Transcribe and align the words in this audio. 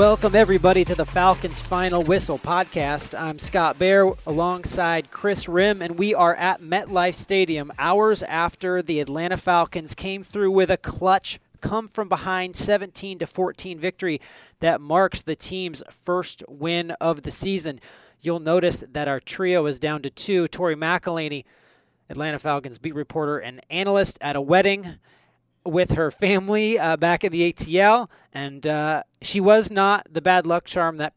Welcome, 0.00 0.34
everybody, 0.34 0.82
to 0.86 0.94
the 0.94 1.04
Falcons 1.04 1.60
Final 1.60 2.02
Whistle 2.02 2.38
podcast. 2.38 3.14
I'm 3.14 3.38
Scott 3.38 3.78
Bair 3.78 4.10
alongside 4.26 5.10
Chris 5.10 5.46
Rim, 5.46 5.82
and 5.82 5.98
we 5.98 6.14
are 6.14 6.34
at 6.36 6.62
MetLife 6.62 7.14
Stadium 7.14 7.70
hours 7.78 8.22
after 8.22 8.80
the 8.80 9.00
Atlanta 9.00 9.36
Falcons 9.36 9.94
came 9.94 10.22
through 10.22 10.52
with 10.52 10.70
a 10.70 10.78
clutch 10.78 11.38
come 11.60 11.86
from 11.86 12.08
behind 12.08 12.56
17 12.56 13.18
to 13.18 13.26
14 13.26 13.78
victory 13.78 14.22
that 14.60 14.80
marks 14.80 15.20
the 15.20 15.36
team's 15.36 15.82
first 15.90 16.42
win 16.48 16.92
of 16.92 17.20
the 17.20 17.30
season. 17.30 17.78
You'll 18.22 18.40
notice 18.40 18.82
that 18.92 19.06
our 19.06 19.20
trio 19.20 19.66
is 19.66 19.78
down 19.78 20.00
to 20.00 20.08
two. 20.08 20.48
Tori 20.48 20.76
McElhaney, 20.76 21.44
Atlanta 22.08 22.38
Falcons 22.38 22.78
beat 22.78 22.94
reporter 22.94 23.36
and 23.36 23.60
analyst 23.68 24.16
at 24.22 24.34
a 24.34 24.40
wedding 24.40 24.96
with 25.64 25.92
her 25.92 26.10
family 26.10 26.78
uh, 26.78 26.96
back 26.96 27.24
in 27.24 27.32
the 27.32 27.52
ATL, 27.52 28.08
and 28.32 28.66
uh, 28.66 29.02
she 29.22 29.40
was 29.40 29.70
not 29.70 30.06
the 30.10 30.22
bad 30.22 30.46
luck 30.46 30.64
charm 30.64 30.96
that 30.96 31.14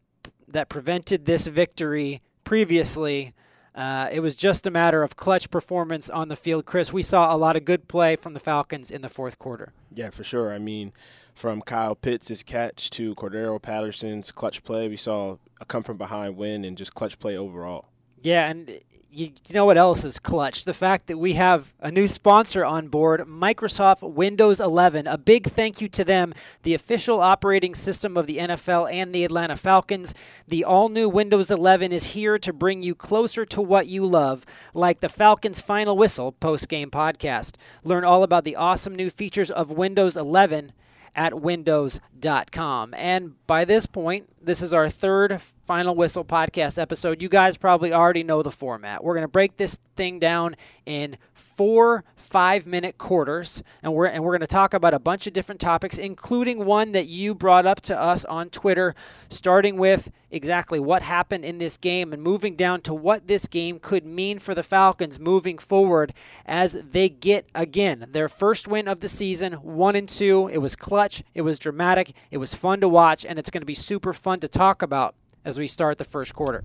that 0.47 0.69
prevented 0.69 1.25
this 1.25 1.47
victory 1.47 2.21
previously. 2.43 3.33
Uh, 3.73 4.07
it 4.11 4.19
was 4.19 4.35
just 4.35 4.67
a 4.67 4.71
matter 4.71 5.01
of 5.01 5.15
clutch 5.15 5.49
performance 5.49 6.09
on 6.09 6.27
the 6.27 6.35
field. 6.35 6.65
Chris, 6.65 6.93
we 6.93 7.01
saw 7.01 7.35
a 7.35 7.37
lot 7.37 7.55
of 7.55 7.65
good 7.65 7.87
play 7.87 8.15
from 8.15 8.33
the 8.33 8.39
Falcons 8.39 8.91
in 8.91 9.01
the 9.01 9.09
fourth 9.09 9.39
quarter. 9.39 9.73
Yeah, 9.91 10.11
for 10.11 10.23
sure. 10.23 10.53
I 10.53 10.59
mean, 10.59 10.93
from 11.33 11.61
Kyle 11.61 11.95
Pitts' 11.95 12.43
catch 12.43 12.91
to 12.91 13.15
Cordarrelle 13.15 13.61
Patterson's 13.61 14.31
clutch 14.31 14.63
play, 14.63 14.87
we 14.87 14.97
saw 14.97 15.37
a 15.59 15.65
come 15.65 15.81
from 15.81 15.97
behind 15.97 16.37
win 16.37 16.63
and 16.63 16.77
just 16.77 16.93
clutch 16.93 17.17
play 17.17 17.35
overall. 17.35 17.85
Yeah, 18.21 18.47
and 18.47 18.79
you, 19.13 19.27
you 19.47 19.53
know 19.53 19.65
what 19.65 19.77
else 19.77 20.03
is 20.03 20.17
clutch? 20.17 20.65
The 20.65 20.73
fact 20.73 21.07
that 21.07 21.17
we 21.17 21.33
have 21.33 21.73
a 21.79 21.91
new 21.91 22.07
sponsor 22.07 22.65
on 22.65 22.87
board, 22.87 23.21
Microsoft 23.21 24.01
Windows 24.01 24.59
11. 24.59 25.05
A 25.05 25.17
big 25.17 25.45
thank 25.45 25.81
you 25.81 25.87
to 25.89 26.03
them, 26.03 26.33
the 26.63 26.73
official 26.73 27.21
operating 27.21 27.75
system 27.75 28.17
of 28.17 28.25
the 28.25 28.37
NFL 28.37 28.91
and 28.91 29.13
the 29.13 29.23
Atlanta 29.23 29.55
Falcons. 29.55 30.15
The 30.47 30.63
all 30.63 30.89
new 30.89 31.07
Windows 31.07 31.51
11 31.51 31.91
is 31.91 32.07
here 32.07 32.39
to 32.39 32.51
bring 32.51 32.81
you 32.81 32.95
closer 32.95 33.45
to 33.45 33.61
what 33.61 33.87
you 33.87 34.05
love, 34.05 34.45
like 34.73 34.99
the 34.99 35.09
Falcons 35.09 35.61
Final 35.61 35.95
Whistle 35.95 36.31
post 36.31 36.67
game 36.67 36.89
podcast. 36.89 37.55
Learn 37.83 38.03
all 38.03 38.23
about 38.23 38.45
the 38.45 38.55
awesome 38.55 38.95
new 38.95 39.11
features 39.11 39.51
of 39.51 39.69
Windows 39.69 40.17
11 40.17 40.73
at 41.15 41.39
windows.com. 41.39 42.93
And 42.95 43.35
by 43.45 43.65
this 43.65 43.85
point, 43.85 44.29
this 44.41 44.61
is 44.61 44.73
our 44.73 44.89
third 44.89 45.39
Final 45.65 45.95
Whistle 45.95 46.25
podcast 46.25 46.77
episode. 46.77 47.21
You 47.21 47.29
guys 47.29 47.55
probably 47.55 47.93
already 47.93 48.23
know 48.23 48.43
the 48.43 48.51
format. 48.51 49.01
We're 49.01 49.13
going 49.13 49.23
to 49.23 49.29
break 49.29 49.55
this 49.55 49.79
thing 49.95 50.19
down 50.19 50.55
in 50.85 51.17
four 51.33 52.03
five 52.15 52.65
minute 52.65 52.97
quarters 52.97 53.61
and 53.83 53.93
we're 53.93 54.07
and 54.07 54.23
we're 54.23 54.31
going 54.31 54.41
to 54.41 54.47
talk 54.47 54.73
about 54.73 54.93
a 54.93 54.99
bunch 54.99 55.27
of 55.27 55.33
different 55.33 55.61
topics 55.61 55.99
including 55.99 56.65
one 56.65 56.91
that 56.93 57.07
you 57.07 57.35
brought 57.35 57.65
up 57.65 57.79
to 57.79 57.97
us 57.97 58.25
on 58.25 58.49
Twitter 58.49 58.95
starting 59.29 59.77
with 59.77 60.09
exactly 60.31 60.79
what 60.79 61.03
happened 61.03 61.45
in 61.45 61.59
this 61.59 61.77
game 61.77 62.11
and 62.11 62.23
moving 62.23 62.55
down 62.55 62.81
to 62.81 62.93
what 62.93 63.27
this 63.27 63.45
game 63.45 63.77
could 63.77 64.03
mean 64.03 64.39
for 64.39 64.55
the 64.55 64.63
Falcons 64.63 65.19
moving 65.19 65.59
forward 65.59 66.11
as 66.45 66.73
they 66.91 67.07
get 67.07 67.45
again 67.53 68.07
their 68.09 68.27
first 68.27 68.67
win 68.67 68.87
of 68.87 68.99
the 68.99 69.09
season 69.09 69.53
1 69.53 69.95
and 69.95 70.09
2 70.09 70.49
it 70.51 70.57
was 70.57 70.75
clutch 70.75 71.21
it 71.35 71.41
was 71.41 71.59
dramatic 71.59 72.13
it 72.31 72.37
was 72.37 72.55
fun 72.55 72.81
to 72.81 72.89
watch 72.89 73.25
and 73.25 73.37
it's 73.37 73.51
going 73.51 73.61
to 73.61 73.65
be 73.65 73.75
super 73.75 74.11
fun 74.11 74.39
to 74.39 74.47
talk 74.47 74.81
about 74.81 75.13
as 75.45 75.57
we 75.57 75.67
start 75.67 75.97
the 75.97 76.03
first 76.03 76.33
quarter 76.33 76.63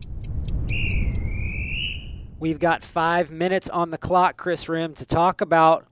We've 2.40 2.60
got 2.60 2.84
five 2.84 3.32
minutes 3.32 3.68
on 3.68 3.90
the 3.90 3.98
clock, 3.98 4.36
Chris 4.36 4.68
Rim, 4.68 4.94
to 4.94 5.04
talk 5.04 5.40
about 5.40 5.88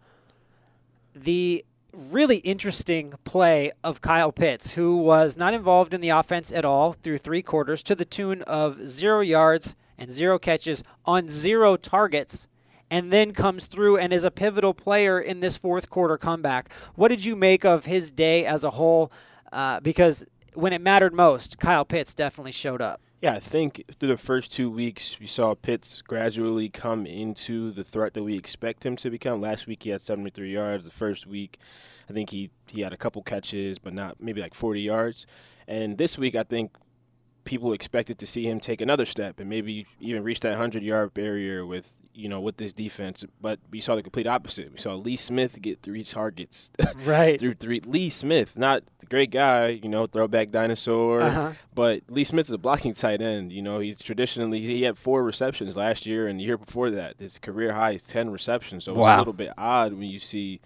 the 1.12 1.64
really 1.92 2.36
interesting 2.36 3.14
play 3.24 3.72
of 3.82 4.00
Kyle 4.00 4.30
Pitts, 4.30 4.74
who 4.74 4.98
was 4.98 5.36
not 5.36 5.54
involved 5.54 5.92
in 5.92 6.00
the 6.00 6.10
offense 6.10 6.52
at 6.52 6.64
all 6.64 6.92
through 6.92 7.18
three 7.18 7.42
quarters, 7.42 7.82
to 7.82 7.96
the 7.96 8.04
tune 8.04 8.42
of 8.42 8.86
zero 8.86 9.22
yards 9.22 9.74
and 9.98 10.12
zero 10.12 10.38
catches 10.38 10.84
on 11.04 11.28
zero 11.28 11.76
targets, 11.76 12.46
and 12.92 13.12
then 13.12 13.32
comes 13.32 13.66
through 13.66 13.96
and 13.96 14.12
is 14.12 14.22
a 14.22 14.30
pivotal 14.30 14.72
player 14.72 15.18
in 15.18 15.40
this 15.40 15.56
fourth 15.56 15.90
quarter 15.90 16.16
comeback. 16.16 16.72
What 16.94 17.08
did 17.08 17.24
you 17.24 17.34
make 17.34 17.64
of 17.64 17.86
his 17.86 18.12
day 18.12 18.46
as 18.46 18.62
a 18.62 18.70
whole? 18.70 19.10
Uh, 19.50 19.80
because 19.80 20.24
when 20.56 20.72
it 20.72 20.80
mattered 20.80 21.14
most, 21.14 21.58
Kyle 21.58 21.84
Pitts 21.84 22.14
definitely 22.14 22.52
showed 22.52 22.80
up. 22.80 23.00
Yeah, 23.20 23.32
I 23.32 23.40
think 23.40 23.82
through 23.98 24.10
the 24.10 24.18
first 24.18 24.52
two 24.52 24.70
weeks, 24.70 25.18
we 25.18 25.26
saw 25.26 25.54
Pitts 25.54 26.02
gradually 26.02 26.68
come 26.68 27.06
into 27.06 27.70
the 27.70 27.82
threat 27.82 28.14
that 28.14 28.22
we 28.22 28.36
expect 28.36 28.84
him 28.84 28.94
to 28.96 29.10
become. 29.10 29.40
Last 29.40 29.66
week, 29.66 29.84
he 29.84 29.90
had 29.90 30.02
73 30.02 30.52
yards. 30.52 30.84
The 30.84 30.90
first 30.90 31.26
week, 31.26 31.58
I 32.10 32.12
think 32.12 32.30
he, 32.30 32.50
he 32.68 32.82
had 32.82 32.92
a 32.92 32.96
couple 32.96 33.22
catches, 33.22 33.78
but 33.78 33.94
not 33.94 34.20
maybe 34.20 34.42
like 34.42 34.54
40 34.54 34.82
yards. 34.82 35.26
And 35.66 35.96
this 35.96 36.18
week, 36.18 36.34
I 36.34 36.42
think 36.42 36.76
people 37.44 37.72
expected 37.72 38.18
to 38.18 38.26
see 38.26 38.48
him 38.48 38.60
take 38.60 38.80
another 38.80 39.06
step 39.06 39.40
and 39.40 39.48
maybe 39.48 39.86
even 39.98 40.22
reach 40.22 40.40
that 40.40 40.50
100 40.50 40.82
yard 40.82 41.14
barrier 41.14 41.64
with 41.64 41.96
you 42.16 42.28
know, 42.28 42.40
with 42.40 42.56
this 42.56 42.72
defense. 42.72 43.24
But 43.40 43.58
we 43.70 43.80
saw 43.80 43.94
the 43.94 44.02
complete 44.02 44.26
opposite. 44.26 44.72
We 44.72 44.78
saw 44.78 44.94
Lee 44.94 45.16
Smith 45.16 45.60
get 45.60 45.82
three 45.82 46.02
targets. 46.04 46.70
Right. 47.04 47.38
through 47.38 47.54
three. 47.54 47.80
Lee 47.86 48.08
Smith, 48.10 48.56
not 48.56 48.82
the 48.98 49.06
great 49.06 49.30
guy, 49.30 49.68
you 49.68 49.88
know, 49.88 50.06
throwback 50.06 50.50
dinosaur. 50.50 51.20
Uh-huh. 51.22 51.52
But 51.74 52.02
Lee 52.08 52.24
Smith 52.24 52.46
is 52.46 52.52
a 52.52 52.58
blocking 52.58 52.94
tight 53.04 53.20
end. 53.20 53.52
You 53.52 53.62
know, 53.62 53.78
he's 53.78 54.00
traditionally 54.00 54.60
he 54.60 54.82
had 54.82 54.96
four 54.98 55.22
receptions 55.22 55.76
last 55.76 56.06
year, 56.06 56.26
and 56.26 56.40
the 56.40 56.44
year 56.44 56.56
before 56.58 56.90
that, 56.90 57.14
his 57.18 57.38
career 57.38 57.72
high 57.74 57.92
is 57.92 58.02
ten 58.02 58.30
receptions. 58.30 58.84
So 58.84 58.94
Wow. 58.94 59.08
it's 59.08 59.14
a 59.14 59.18
little 59.18 59.32
bit 59.34 59.52
odd 59.58 59.92
when 59.92 60.08
you 60.08 60.18
see 60.18 60.60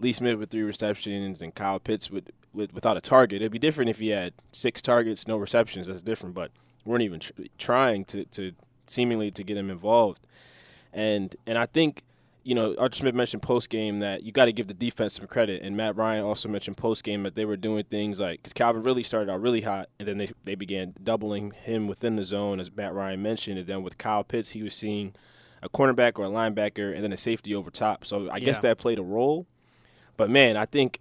Lee 0.00 0.12
Smith 0.12 0.36
with 0.38 0.50
three 0.50 0.62
receptions 0.62 1.40
and 1.42 1.54
Kyle 1.54 1.78
Pitts 1.78 2.10
with, 2.10 2.30
with 2.52 2.74
without 2.74 2.96
a 2.96 3.00
target. 3.00 3.36
It'd 3.40 3.52
be 3.52 3.58
different 3.58 3.88
if 3.88 3.98
he 4.00 4.08
had 4.08 4.32
six 4.52 4.82
targets, 4.82 5.26
no 5.28 5.36
receptions. 5.36 5.86
That's 5.86 6.02
different. 6.02 6.34
But 6.34 6.50
we 6.84 6.90
weren't 6.90 7.02
even 7.02 7.20
tr- 7.20 7.32
trying 7.56 8.04
to, 8.06 8.24
to 8.26 8.52
seemingly 8.86 9.30
to 9.30 9.42
get 9.44 9.56
him 9.56 9.70
involved. 9.70 10.20
And 10.92 11.34
and 11.46 11.58
I 11.58 11.66
think 11.66 12.02
you 12.44 12.54
know 12.54 12.74
Arthur 12.78 12.96
Smith 12.96 13.14
mentioned 13.14 13.42
post 13.42 13.68
game 13.68 14.00
that 14.00 14.22
you 14.22 14.32
got 14.32 14.46
to 14.46 14.52
give 14.52 14.68
the 14.68 14.74
defense 14.74 15.14
some 15.14 15.26
credit, 15.26 15.62
and 15.62 15.76
Matt 15.76 15.96
Ryan 15.96 16.24
also 16.24 16.48
mentioned 16.48 16.76
post 16.76 17.04
game 17.04 17.22
that 17.24 17.34
they 17.34 17.44
were 17.44 17.56
doing 17.56 17.84
things 17.84 18.20
like 18.20 18.40
because 18.40 18.52
Calvin 18.52 18.82
really 18.82 19.02
started 19.02 19.30
out 19.30 19.40
really 19.40 19.60
hot, 19.60 19.88
and 19.98 20.08
then 20.08 20.18
they 20.18 20.30
they 20.44 20.54
began 20.54 20.94
doubling 21.02 21.50
him 21.50 21.86
within 21.86 22.16
the 22.16 22.24
zone 22.24 22.60
as 22.60 22.74
Matt 22.74 22.94
Ryan 22.94 23.22
mentioned, 23.22 23.58
and 23.58 23.66
then 23.66 23.82
with 23.82 23.98
Kyle 23.98 24.24
Pitts 24.24 24.50
he 24.50 24.62
was 24.62 24.74
seeing 24.74 25.14
a 25.62 25.68
cornerback 25.68 26.18
or 26.18 26.24
a 26.24 26.28
linebacker 26.28 26.94
and 26.94 27.02
then 27.02 27.12
a 27.12 27.16
safety 27.16 27.54
over 27.54 27.70
top. 27.70 28.04
So 28.06 28.30
I 28.30 28.40
guess 28.40 28.60
that 28.60 28.78
played 28.78 28.98
a 28.98 29.02
role. 29.02 29.46
But 30.16 30.30
man, 30.30 30.56
I 30.56 30.66
think 30.66 31.00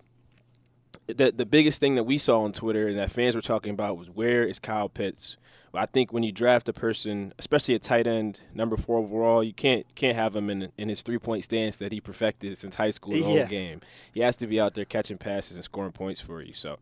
the 1.08 1.31
the 1.31 1.46
biggest 1.46 1.80
thing 1.80 1.96
that 1.96 2.04
we 2.04 2.18
saw 2.18 2.42
on 2.42 2.52
Twitter 2.52 2.88
and 2.88 2.98
that 2.98 3.12
fans 3.12 3.36
were 3.36 3.42
talking 3.42 3.72
about 3.72 3.98
was 3.98 4.09
where 4.09 4.44
is 4.44 4.59
Kyle 4.59 4.90
Pitts? 4.90 5.38
I 5.73 5.85
think 5.85 6.11
when 6.11 6.23
you 6.23 6.31
draft 6.31 6.67
a 6.69 6.73
person, 6.73 7.33
especially 7.38 7.75
a 7.75 7.79
tight 7.79 8.07
end, 8.07 8.39
number 8.53 8.78
four 8.78 8.97
overall, 9.00 9.44
you 9.44 9.53
can't 9.53 9.85
can't 9.95 10.16
have 10.16 10.35
him 10.35 10.50
in 10.50 10.72
in 10.78 10.89
his 10.89 11.01
three 11.01 11.19
point 11.19 11.44
stance 11.44 11.78
that 11.78 11.91
he 11.91 12.01
perfected 12.01 12.57
since 12.57 12.75
high 12.75 12.89
school 12.91 13.13
the 13.13 13.19
Yeah. 13.19 13.25
whole 13.25 13.45
game. 13.45 13.81
He 14.13 14.22
has 14.22 14.35
to 14.38 14.47
be 14.47 14.59
out 14.59 14.73
there 14.73 14.85
catching 14.85 15.17
passes 15.17 15.56
and 15.56 15.63
scoring 15.63 15.91
points 15.91 16.22
for 16.22 16.41
you. 16.41 16.53
So, 16.53 16.79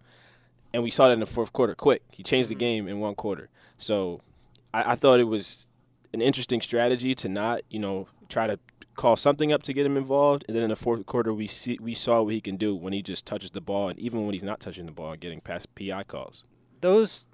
and 0.74 0.84
we 0.84 0.92
saw 0.92 1.08
that 1.08 1.14
in 1.14 1.20
the 1.20 1.26
fourth 1.26 1.52
quarter. 1.52 1.76
Quick, 1.76 2.04
he 2.12 2.24
changed 2.24 2.50
the 2.50 2.56
mm-hmm. 2.56 2.60
game 2.60 2.88
in 2.88 3.00
one 3.00 3.16
quarter. 3.16 3.50
So, 3.78 4.22
I, 4.74 4.92
I 4.92 4.96
thought 4.96 5.20
it 5.20 5.26
was 5.26 5.68
an 6.14 6.22
interesting 6.22 6.62
strategy 6.62 7.14
to 7.16 7.28
not, 7.28 7.62
you 7.70 7.80
know, 7.80 8.08
try 8.30 8.48
to 8.48 8.58
call 8.96 9.18
something 9.18 9.52
up 9.52 9.62
to 9.64 9.74
get 9.74 9.86
him 9.86 9.98
involved, 9.98 10.46
and 10.48 10.56
then 10.56 10.64
in 10.64 10.70
the 10.70 10.76
fourth 10.76 11.06
quarter 11.06 11.34
we 11.34 11.48
see 11.48 11.78
we 11.82 11.94
saw 11.94 12.22
what 12.22 12.34
he 12.34 12.40
can 12.40 12.56
do 12.56 12.74
when 12.74 12.94
he 12.94 13.02
just 13.02 13.26
touches 13.26 13.52
the 13.52 13.60
ball, 13.62 13.90
and 13.90 14.00
even 14.00 14.24
when 14.26 14.34
he's 14.34 14.44
not 14.44 14.60
touching 14.62 14.86
the 14.86 14.92
ball, 14.92 15.16
getting 15.16 15.42
past 15.42 15.74
PI 15.76 16.04
calls. 16.04 16.44
those 16.82 17.28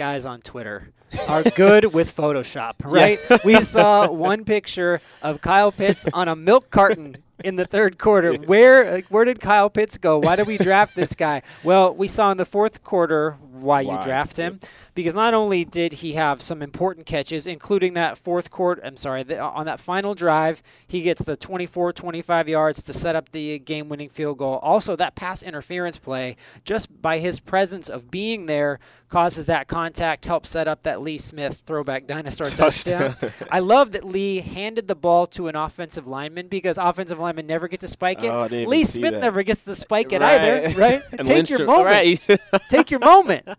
guys 0.00 0.24
on 0.24 0.40
Twitter 0.40 0.88
are 1.28 1.42
good 1.42 1.92
with 1.92 2.16
Photoshop, 2.16 2.76
right? 2.84 3.18
We 3.44 3.60
saw 3.60 4.10
one 4.10 4.46
picture 4.46 5.02
of 5.20 5.42
Kyle 5.42 5.70
Pitts 5.70 6.06
on 6.14 6.26
a 6.26 6.34
milk 6.34 6.70
carton 6.70 7.18
in 7.44 7.56
the 7.56 7.66
third 7.66 7.98
quarter. 7.98 8.34
Where 8.50 8.90
like, 8.90 9.06
where 9.06 9.24
did 9.24 9.40
Kyle 9.40 9.70
Pitts 9.70 9.98
go? 9.98 10.18
Why 10.18 10.36
did 10.36 10.46
we 10.46 10.58
draft 10.58 10.94
this 10.94 11.14
guy? 11.14 11.42
Well, 11.62 11.94
we 11.94 12.08
saw 12.08 12.30
in 12.30 12.38
the 12.38 12.44
fourth 12.44 12.82
quarter 12.82 13.36
why, 13.52 13.82
you 13.82 13.98
draft 14.02 14.36
him 14.38 14.60
because 14.94 15.14
not 15.14 15.34
only 15.34 15.64
did 15.64 15.94
he 15.94 16.14
have 16.14 16.40
some 16.40 16.62
important 16.62 17.06
catches 17.06 17.46
including 17.46 17.94
that 17.94 18.16
fourth 18.16 18.50
quarter 18.50 18.80
I'm 18.84 18.96
sorry, 18.96 19.22
the, 19.22 19.38
on 19.40 19.66
that 19.66 19.78
final 19.78 20.14
drive, 20.14 20.62
he 20.86 21.02
gets 21.02 21.22
the 21.22 21.36
24 21.36 21.92
25 21.92 22.48
yards 22.48 22.82
to 22.84 22.92
set 22.92 23.14
up 23.14 23.30
the 23.30 23.58
game-winning 23.58 24.08
field 24.08 24.38
goal. 24.38 24.58
Also, 24.62 24.96
that 24.96 25.14
pass 25.14 25.42
interference 25.42 25.98
play 25.98 26.36
just 26.64 27.02
by 27.02 27.18
his 27.18 27.40
presence 27.40 27.88
of 27.88 28.10
being 28.10 28.46
there 28.46 28.80
causes 29.10 29.46
that 29.46 29.66
contact, 29.68 30.24
helps 30.24 30.48
set 30.48 30.68
up 30.68 30.84
that 30.84 31.02
Lee 31.02 31.18
Smith 31.18 31.62
throwback 31.66 32.06
dinosaur 32.06 32.48
touchdown. 32.48 33.16
I 33.50 33.58
love 33.58 33.92
that 33.92 34.04
Lee 34.04 34.38
handed 34.40 34.88
the 34.88 34.94
ball 34.94 35.26
to 35.28 35.48
an 35.48 35.56
offensive 35.56 36.06
lineman 36.06 36.48
because 36.48 36.78
offensive 36.78 37.18
linemen 37.18 37.29
never 37.32 37.68
get 37.68 37.80
to 37.80 37.88
spike 37.88 38.22
it. 38.22 38.28
Oh, 38.28 38.40
I 38.40 38.48
didn't 38.48 38.60
even 38.60 38.70
Lee 38.70 38.84
Smith 38.84 39.12
never 39.12 39.42
gets 39.42 39.64
to 39.64 39.74
spike 39.74 40.12
it 40.12 40.20
Right. 40.20 40.64
either, 40.64 40.78
right? 40.78 41.02
And 41.12 41.26
Take 41.26 41.50
your 41.50 41.64
moment. 41.64 41.86
Right. 42.28 42.40
Take 42.68 42.90
your 42.90 43.00
moment. 43.00 43.48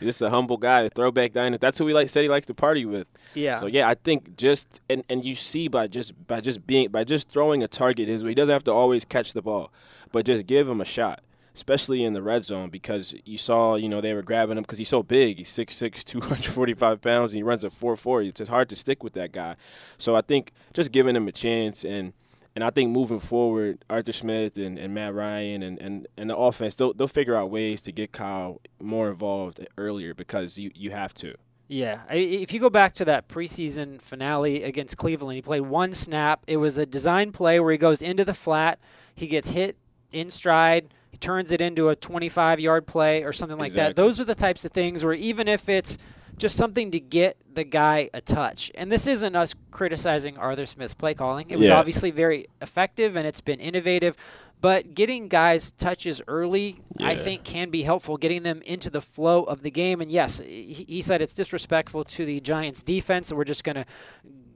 Just 0.00 0.22
a 0.22 0.30
humble 0.30 0.58
guy, 0.58 0.82
a 0.82 0.88
throwback 0.88 1.32
dinosaur. 1.32 1.58
That's 1.58 1.78
who 1.78 1.86
he 1.88 1.94
like 1.94 2.08
said 2.08 2.22
he 2.22 2.28
likes 2.28 2.46
to 2.46 2.54
party 2.54 2.84
with. 2.84 3.10
Yeah. 3.34 3.58
So 3.58 3.66
yeah, 3.66 3.88
I 3.88 3.94
think 3.94 4.36
just 4.36 4.80
and, 4.88 5.02
and 5.08 5.24
you 5.24 5.34
see 5.34 5.66
by 5.66 5.88
just 5.88 6.12
by 6.28 6.40
just 6.40 6.66
being 6.66 6.88
by 6.90 7.02
just 7.02 7.28
throwing 7.30 7.64
a 7.64 7.68
target 7.68 8.08
is 8.08 8.22
he 8.22 8.34
doesn't 8.34 8.52
have 8.52 8.62
to 8.64 8.72
always 8.72 9.04
catch 9.04 9.32
the 9.32 9.42
ball, 9.42 9.72
but 10.12 10.24
just 10.24 10.46
give 10.46 10.68
him 10.68 10.80
a 10.80 10.84
shot. 10.84 11.20
especially 11.56 12.04
in 12.04 12.12
the 12.12 12.22
red 12.22 12.44
zone, 12.44 12.68
because 12.68 13.14
you 13.24 13.38
saw, 13.38 13.74
you 13.76 13.88
know, 13.88 14.00
they 14.02 14.12
were 14.14 14.22
grabbing 14.22 14.56
him 14.58 14.62
because 14.62 14.76
he's 14.78 14.90
so 14.90 15.02
big. 15.02 15.38
He's 15.38 15.48
6'6", 15.50 16.04
245 16.04 17.00
pounds, 17.00 17.32
and 17.32 17.38
he 17.38 17.42
runs 17.42 17.64
a 17.64 17.68
4'4". 17.70 18.28
It's 18.28 18.38
just 18.38 18.50
hard 18.50 18.68
to 18.68 18.76
stick 18.76 19.02
with 19.02 19.14
that 19.14 19.32
guy. 19.32 19.56
So 19.96 20.14
I 20.14 20.20
think 20.20 20.52
just 20.74 20.92
giving 20.92 21.16
him 21.16 21.26
a 21.26 21.32
chance 21.32 21.84
and– 21.84 22.12
and 22.56 22.64
I 22.64 22.70
think 22.70 22.90
moving 22.90 23.20
forward, 23.20 23.84
Arthur 23.90 24.12
Smith 24.12 24.56
and, 24.56 24.78
and 24.78 24.94
Matt 24.94 25.14
Ryan 25.14 25.62
and, 25.62 25.78
and, 25.78 26.08
and 26.16 26.30
the 26.30 26.36
offense, 26.36 26.74
they'll, 26.74 26.94
they'll 26.94 27.06
figure 27.06 27.36
out 27.36 27.50
ways 27.50 27.82
to 27.82 27.92
get 27.92 28.12
Kyle 28.12 28.62
more 28.80 29.10
involved 29.10 29.64
earlier 29.76 30.14
because 30.14 30.56
you, 30.56 30.70
you 30.74 30.90
have 30.90 31.12
to. 31.14 31.34
Yeah, 31.68 32.00
if 32.10 32.54
you 32.54 32.60
go 32.60 32.70
back 32.70 32.94
to 32.94 33.04
that 33.04 33.28
preseason 33.28 34.00
finale 34.00 34.62
against 34.62 34.96
Cleveland, 34.96 35.34
he 35.34 35.42
played 35.42 35.62
one 35.62 35.92
snap. 35.92 36.44
It 36.46 36.56
was 36.56 36.78
a 36.78 36.86
design 36.86 37.30
play 37.30 37.60
where 37.60 37.72
he 37.72 37.78
goes 37.78 38.00
into 38.00 38.24
the 38.24 38.34
flat, 38.34 38.78
he 39.14 39.26
gets 39.26 39.50
hit 39.50 39.76
in 40.10 40.30
stride, 40.30 40.94
he 41.10 41.18
turns 41.18 41.52
it 41.52 41.60
into 41.60 41.90
a 41.90 41.96
25 41.96 42.58
yard 42.58 42.86
play 42.86 43.22
or 43.22 43.34
something 43.34 43.58
like 43.58 43.72
exactly. 43.72 43.92
that. 43.92 43.96
Those 43.96 44.18
are 44.18 44.24
the 44.24 44.34
types 44.34 44.64
of 44.64 44.72
things 44.72 45.04
where 45.04 45.12
even 45.12 45.46
if 45.46 45.68
it's 45.68 45.98
just 46.38 46.56
something 46.56 46.90
to 46.90 47.00
get 47.00 47.36
the 47.52 47.64
guy 47.64 48.10
a 48.12 48.20
touch. 48.20 48.70
And 48.74 48.92
this 48.92 49.06
isn't 49.06 49.34
us 49.34 49.54
criticizing 49.70 50.36
Arthur 50.36 50.66
Smith's 50.66 50.94
play 50.94 51.14
calling. 51.14 51.50
It 51.50 51.58
was 51.58 51.68
Yeah. 51.68 51.78
obviously 51.78 52.10
very 52.10 52.46
effective 52.60 53.16
and 53.16 53.26
it's 53.26 53.40
been 53.40 53.60
innovative. 53.60 54.16
But 54.60 54.94
getting 54.94 55.28
guys 55.28 55.70
touches 55.70 56.22
early, 56.26 56.80
I 56.98 57.14
think, 57.14 57.44
can 57.44 57.68
be 57.70 57.82
helpful, 57.82 58.16
getting 58.16 58.42
them 58.42 58.62
into 58.62 58.88
the 58.88 59.02
flow 59.02 59.42
of 59.44 59.62
the 59.62 59.70
game. 59.70 60.00
And 60.00 60.10
yes, 60.10 60.38
he 60.40 60.86
he 60.88 61.02
said 61.02 61.20
it's 61.20 61.34
disrespectful 61.34 62.04
to 62.04 62.24
the 62.24 62.40
Giants' 62.40 62.82
defense, 62.82 63.30
and 63.30 63.36
we're 63.36 63.44
just 63.44 63.64
going 63.64 63.76
to 63.76 63.84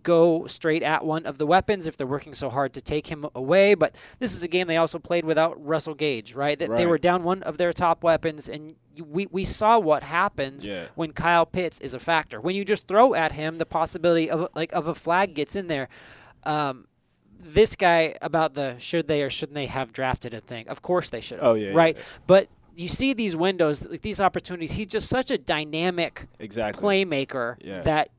go 0.03 0.47
straight 0.47 0.83
at 0.83 1.05
one 1.05 1.27
of 1.27 1.39
the 1.39 1.47
weapons 1.47 1.87
if 1.87 1.97
they're 1.97 2.07
working 2.07 2.35
so 2.35 2.51
hard 2.51 2.73
to 2.75 2.81
take 2.83 3.07
him 3.07 3.27
away. 3.35 3.75
But 3.75 3.97
this 4.19 4.35
is 4.35 4.43
a 4.43 4.49
game 4.49 4.67
they 4.67 4.77
also 4.77 4.99
played 4.99 5.25
without 5.25 5.65
Russell 5.65 5.95
Gage, 5.95 6.35
right? 6.35 6.59
That 6.59 6.77
they 6.77 6.87
were 6.87 6.99
down 6.99 7.23
one 7.23 7.43
of 7.43 7.59
their 7.59 7.73
top 7.73 8.03
weapons, 8.03 8.49
and 8.49 8.77
we, 9.07 9.27
we 9.31 9.45
saw 9.45 9.79
what 9.79 10.03
happens 10.03 10.67
Yeah. 10.67 10.87
when 10.95 11.13
Kyle 11.13 11.47
Pitts 11.47 11.81
is 11.81 11.95
a 11.95 11.99
factor. 11.99 12.41
When 12.41 12.55
you 12.55 12.65
just 12.65 12.87
throw 12.89 13.15
at 13.15 13.33
him, 13.33 13.59
the 13.59 13.67
possibility 13.67 14.31
of 14.31 14.49
like 14.55 14.73
of 14.73 14.89
a 14.89 14.95
flag 14.95 15.35
gets 15.35 15.57
in 15.57 15.67
there. 15.69 15.89
Um, 16.45 16.87
this 17.43 17.75
guy 17.77 18.17
about 18.21 18.55
the 18.55 18.77
should 18.79 19.09
they 19.09 19.23
or 19.23 19.31
shouldn't 19.31 19.55
they 19.55 19.67
have 19.67 19.93
drafted 19.93 20.35
a 20.35 20.41
thing? 20.41 20.69
Of 20.69 20.83
course 20.83 21.09
they 21.11 21.21
should. 21.21 21.39
have, 21.39 21.47
Oh, 21.49 21.55
yeah, 21.55 21.69
yeah, 21.71 21.75
right. 21.77 21.97
yeah. 21.97 22.03
But 22.27 22.49
you 22.77 22.87
see 22.89 23.13
these 23.15 23.35
windows, 23.35 23.87
like 23.87 24.03
these 24.03 24.21
opportunities. 24.21 24.73
He's 24.73 24.87
just 24.87 25.09
such 25.09 25.31
a 25.31 25.39
dynamic 25.39 26.27
Exactly. 26.39 26.83
playmaker 27.05 27.57
Yeah. 27.63 27.81
that 27.83 28.11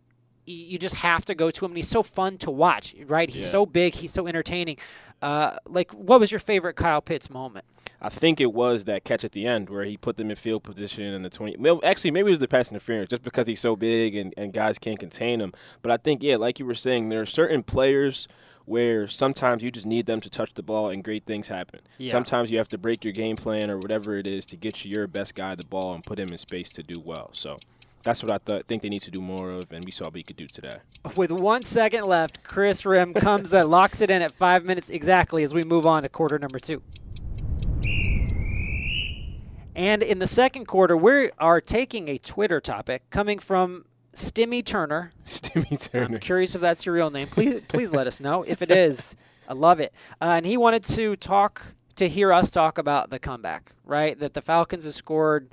you 0.46 0.78
just 0.80 0.96
have 0.96 1.26
to 1.26 1.36
go 1.36 1.52
to 1.52 1.66
him. 1.66 1.72
And 1.72 1.78
he's 1.78 1.88
so 1.88 2.04
fun 2.04 2.38
to 2.40 2.52
watch, 2.52 2.96
right? 3.06 3.30
He's 3.30 3.44
Yeah. 3.44 3.48
so 3.50 3.66
big. 3.66 3.96
He's 3.96 4.12
so 4.12 4.28
entertaining. 4.28 4.78
Uh, 5.22 5.58
like, 5.68 5.92
what 5.92 6.20
was 6.20 6.32
your 6.32 6.40
favorite 6.40 6.76
Kyle 6.76 7.02
Pitts 7.02 7.30
moment? 7.30 7.66
I 8.02 8.10
think 8.10 8.42
it 8.42 8.52
was 8.52 8.86
that 8.86 9.04
catch 9.04 9.24
at 9.24 9.34
the 9.34 9.46
end 9.46 9.70
where 9.70 9.84
he 9.84 9.96
put 9.96 10.18
them 10.18 10.32
in 10.32 10.36
field 10.36 10.64
position 10.64 11.04
in 11.04 11.22
the 11.22 11.30
20. 11.30 11.58
well, 11.58 11.80
Actually, 11.84 12.10
maybe 12.12 12.30
it 12.30 12.32
was 12.32 12.40
the 12.40 12.48
pass 12.48 12.72
interference 12.72 13.10
just 13.12 13.22
because 13.22 13.46
he's 13.46 13.60
so 13.60 13.76
big 13.76 14.16
and, 14.16 14.34
and 14.36 14.52
guys 14.54 14.80
can't 14.80 14.98
contain 15.00 15.40
him. 15.40 15.54
But 15.84 15.92
I 15.92 15.98
think, 15.98 16.24
yeah, 16.24 16.38
like 16.38 16.58
you 16.58 16.66
were 16.66 16.74
saying, 16.74 17.10
there 17.10 17.22
are 17.22 17.26
certain 17.28 17.62
players 17.62 18.28
where 18.66 19.08
sometimes 19.08 19.62
you 19.64 19.70
just 19.70 19.86
need 19.86 20.08
them 20.08 20.20
to 20.22 20.30
touch 20.30 20.54
the 20.56 20.64
ball 20.64 20.90
and 20.90 21.04
great 21.04 21.26
things 21.26 21.50
happen. 21.50 21.82
Yeah. 22.00 22.12
Sometimes 22.12 22.50
you 22.50 22.58
have 22.58 22.68
to 22.70 22.78
break 22.80 23.04
your 23.04 23.14
game 23.14 23.36
plan 23.36 23.70
or 23.70 23.78
whatever 23.78 24.18
it 24.18 24.28
is 24.28 24.46
to 24.48 24.56
get 24.56 24.84
your 24.86 25.06
best 25.08 25.36
guy 25.36 25.54
the 25.54 25.66
ball 25.66 25.94
and 25.94 26.04
put 26.04 26.18
him 26.18 26.30
in 26.30 26.38
space 26.40 26.70
to 26.70 26.84
do 26.84 27.00
well. 27.04 27.30
So 27.34 27.60
that's 28.04 28.24
what 28.24 28.32
I 28.32 28.38
th- 28.40 28.66
think 28.66 28.82
they 28.82 28.90
need 28.90 29.02
to 29.04 29.12
do 29.12 29.22
more 29.22 29.52
of, 29.52 29.72
and 29.72 29.84
we 29.86 29.92
saw 29.92 30.06
what 30.06 30.16
he 30.16 30.24
could 30.24 30.36
do 30.38 30.48
today. 30.48 30.78
With 31.16 31.32
one 31.32 31.64
second 31.64 32.06
left, 32.06 32.44
Chris 32.44 32.86
Rim 32.86 33.14
comes 33.28 33.54
and 33.54 33.70
locks 33.70 34.02
it 34.02 34.10
in 34.10 34.22
at 34.22 34.32
five 34.32 34.66
minutes 34.66 34.90
exactly 34.90 35.44
as 35.44 35.54
we 35.54 35.64
move 35.64 35.86
on 35.86 36.04
to 36.04 36.10
quarter 36.10 36.40
number 36.40 36.60
two. 36.60 36.82
And 39.76 40.04
in 40.04 40.20
the 40.20 40.28
second 40.28 40.66
quarter, 40.66 40.98
we 40.98 41.32
are 41.40 41.62
taking 41.62 42.10
a 42.10 42.18
Twitter 42.18 42.60
topic 42.60 43.10
coming 43.10 43.40
from 43.40 43.86
Stimmy 44.14 44.64
Turner. 44.66 45.12
Stimmy 45.26 45.72
I'm 45.72 46.08
Turner. 46.08 46.20
curious 46.20 46.56
if 46.56 46.62
that's 46.62 46.86
your 46.86 46.96
real 46.96 47.10
name. 47.10 47.28
Please, 47.28 47.62
please 47.68 47.94
let 47.94 48.06
us 48.08 48.20
know 48.20 48.44
if 48.44 48.62
it 48.62 48.70
is. 48.72 49.16
I 49.48 49.54
love 49.54 49.80
it. 49.80 49.94
Uh, 50.22 50.34
and 50.38 50.46
he 50.46 50.58
wanted 50.58 50.84
to 50.86 51.16
talk 51.16 51.62
to 51.96 52.08
hear 52.10 52.34
us 52.34 52.52
talk 52.52 52.78
about 52.78 53.10
the 53.10 53.20
comeback, 53.20 53.74
right? 53.86 54.20
That 54.20 54.34
the 54.34 54.42
Falcons 54.42 54.86
have 54.86 54.94
scored 54.94 55.50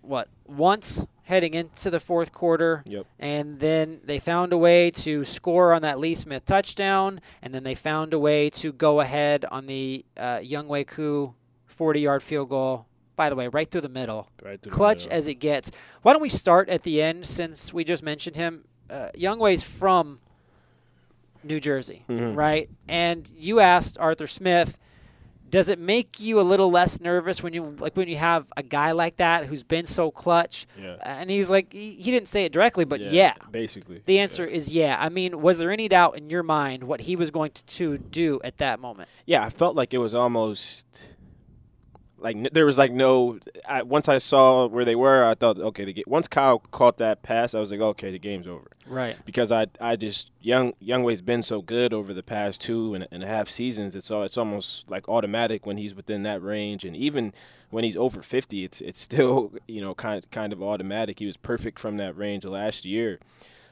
what 0.00 0.28
once 0.46 1.06
heading 1.24 1.54
into 1.54 1.90
the 1.90 1.98
fourth 2.00 2.32
quarter, 2.32 2.82
Yep. 2.86 3.06
and 3.18 3.58
then 3.60 4.00
they 4.04 4.18
found 4.18 4.52
a 4.52 4.58
way 4.58 4.90
to 4.90 5.24
score 5.24 5.72
on 5.72 5.82
that 5.82 5.98
Lee 5.98 6.14
Smith 6.14 6.44
touchdown, 6.44 7.20
and 7.42 7.54
then 7.54 7.64
they 7.64 7.74
found 7.74 8.12
a 8.14 8.18
way 8.18 8.50
to 8.50 8.72
go 8.72 9.00
ahead 9.00 9.44
on 9.50 9.66
the 9.66 10.04
uh, 10.16 10.38
Younghoe 10.38 10.86
Koo 10.86 11.34
40-yard 11.70 12.22
field 12.22 12.48
goal. 12.50 12.86
By 13.16 13.30
the 13.30 13.36
way, 13.36 13.46
right 13.48 13.70
through 13.70 13.82
the 13.82 13.88
middle 13.88 14.28
Right 14.42 14.60
through 14.60 14.70
the 14.70 14.76
clutch 14.76 15.04
middle. 15.04 15.18
as 15.18 15.28
it 15.28 15.34
gets. 15.36 15.70
Why 16.02 16.12
don't 16.12 16.20
we 16.22 16.28
start 16.28 16.68
at 16.68 16.82
the 16.82 17.00
end 17.00 17.24
since 17.26 17.72
we 17.72 17.84
just 17.84 18.02
mentioned 18.02 18.34
him? 18.36 18.64
Uh, 18.90 19.08
Younghoe's 19.16 19.62
from 19.62 20.18
New 21.44 21.60
Jersey, 21.60 22.04
Mhm. 22.08 22.36
right? 22.36 22.68
And 22.88 23.30
you 23.38 23.60
asked 23.60 23.98
Arthur 23.98 24.26
Smith, 24.26 24.76
does 25.54 25.68
it 25.68 25.78
make 25.78 26.18
you 26.18 26.40
a 26.40 26.42
little 26.42 26.68
less 26.68 27.00
nervous 27.00 27.40
when 27.40 27.52
you 27.52 27.76
like 27.78 27.96
when 27.96 28.08
you 28.08 28.16
have 28.16 28.52
a 28.56 28.62
guy 28.62 28.90
like 28.90 29.18
that 29.18 29.46
who's 29.46 29.62
been 29.62 29.86
so 29.86 30.10
clutch? 30.10 30.66
Yeah. 30.76 30.96
And 31.00 31.30
he's 31.30 31.48
like, 31.48 31.72
he, 31.72 31.92
he 31.92 32.10
didn't 32.10 32.26
say 32.26 32.44
it 32.44 32.50
directly, 32.50 32.84
but 32.84 33.00
yeah. 33.00 33.34
Basically. 33.52 34.02
The 34.04 34.18
answer 34.18 34.44
is 34.44 34.74
yeah. 34.74 34.96
I 34.98 35.10
mean, 35.10 35.40
was 35.40 35.58
there 35.58 35.70
any 35.70 35.86
doubt 35.86 36.18
in 36.18 36.28
your 36.28 36.42
mind 36.42 36.82
what 36.82 37.02
he 37.02 37.14
was 37.14 37.30
going 37.30 37.52
to, 37.52 37.64
to 37.64 37.98
do 37.98 38.40
at 38.42 38.58
that 38.58 38.80
moment? 38.80 39.08
Yeah, 39.26 39.44
I 39.44 39.48
felt 39.48 39.76
like 39.76 39.94
it 39.94 39.98
was 39.98 40.12
almost 40.12 40.86
like 42.24 42.36
n- 42.36 42.48
there 42.52 42.64
was 42.64 42.78
like 42.78 42.90
no. 42.90 43.38
I, 43.68 43.82
once 43.82 44.08
I 44.08 44.16
saw 44.16 44.66
where 44.66 44.84
they 44.84 44.96
were, 44.96 45.22
I 45.22 45.34
thought, 45.34 45.58
okay, 45.58 45.84
the 45.84 46.04
once 46.08 46.26
Kyle 46.26 46.58
caught 46.58 46.96
that 46.96 47.22
pass, 47.22 47.54
I 47.54 47.60
was 47.60 47.70
like, 47.70 47.80
okay, 47.80 48.10
the 48.10 48.18
game's 48.18 48.48
over. 48.48 48.70
Right. 48.86 49.16
Because 49.26 49.52
I, 49.52 49.66
I 49.78 49.96
just 49.96 50.30
young 50.40 50.72
Younghoe's 50.82 51.20
been 51.20 51.42
so 51.42 51.60
good 51.60 51.92
over 51.92 52.14
the 52.14 52.22
past 52.22 52.62
two 52.62 52.94
and, 52.94 53.06
and 53.12 53.22
a 53.22 53.26
half 53.26 53.50
seasons. 53.50 53.94
It's 53.94 54.10
all, 54.10 54.24
it's 54.24 54.38
almost 54.38 54.90
like 54.90 55.06
automatic 55.06 55.66
when 55.66 55.76
he's 55.76 55.94
within 55.94 56.22
that 56.22 56.42
range, 56.42 56.84
and 56.86 56.96
even 56.96 57.34
when 57.68 57.84
he's 57.84 57.96
over 57.96 58.22
fifty, 58.22 58.64
it's 58.64 58.80
it's 58.80 59.02
still 59.02 59.52
you 59.68 59.82
know 59.82 59.94
kind 59.94 60.28
kind 60.30 60.52
of 60.54 60.62
automatic. 60.62 61.18
He 61.18 61.26
was 61.26 61.36
perfect 61.36 61.78
from 61.78 61.98
that 61.98 62.16
range 62.16 62.46
last 62.46 62.86
year. 62.86 63.20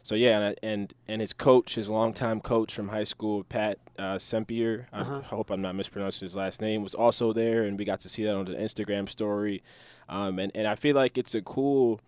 So 0.03 0.15
yeah, 0.15 0.39
and 0.41 0.57
and 0.63 0.95
and 1.09 1.21
his 1.21 1.33
coach, 1.33 1.75
his 1.77 1.89
longtime 1.89 2.41
coach 2.41 2.75
from 2.75 2.89
high 2.89 3.05
school, 3.05 3.45
Pat 3.45 3.79
uh, 3.99 4.17
Sempier. 4.17 4.87
Uh-huh. 4.93 5.19
I 5.19 5.23
hope 5.23 5.51
I'm 5.51 5.63
not 5.63 5.75
mispronouncing 5.77 6.27
his 6.27 6.35
last 6.35 6.61
name. 6.61 6.83
Was 6.83 6.95
also 6.95 7.33
there, 7.33 7.63
and 7.65 7.79
we 7.79 7.85
got 7.85 8.01
to 8.01 8.09
see 8.09 8.25
that 8.25 8.35
on 8.35 8.45
the 8.47 8.53
Instagram 8.55 9.09
story. 9.09 9.63
Um, 10.09 10.39
and 10.39 10.51
and 10.55 10.67
I 10.67 10.75
feel 10.75 10.97
like 10.97 11.17
it's 11.19 11.35
a 11.35 11.43
cool. 11.43 12.01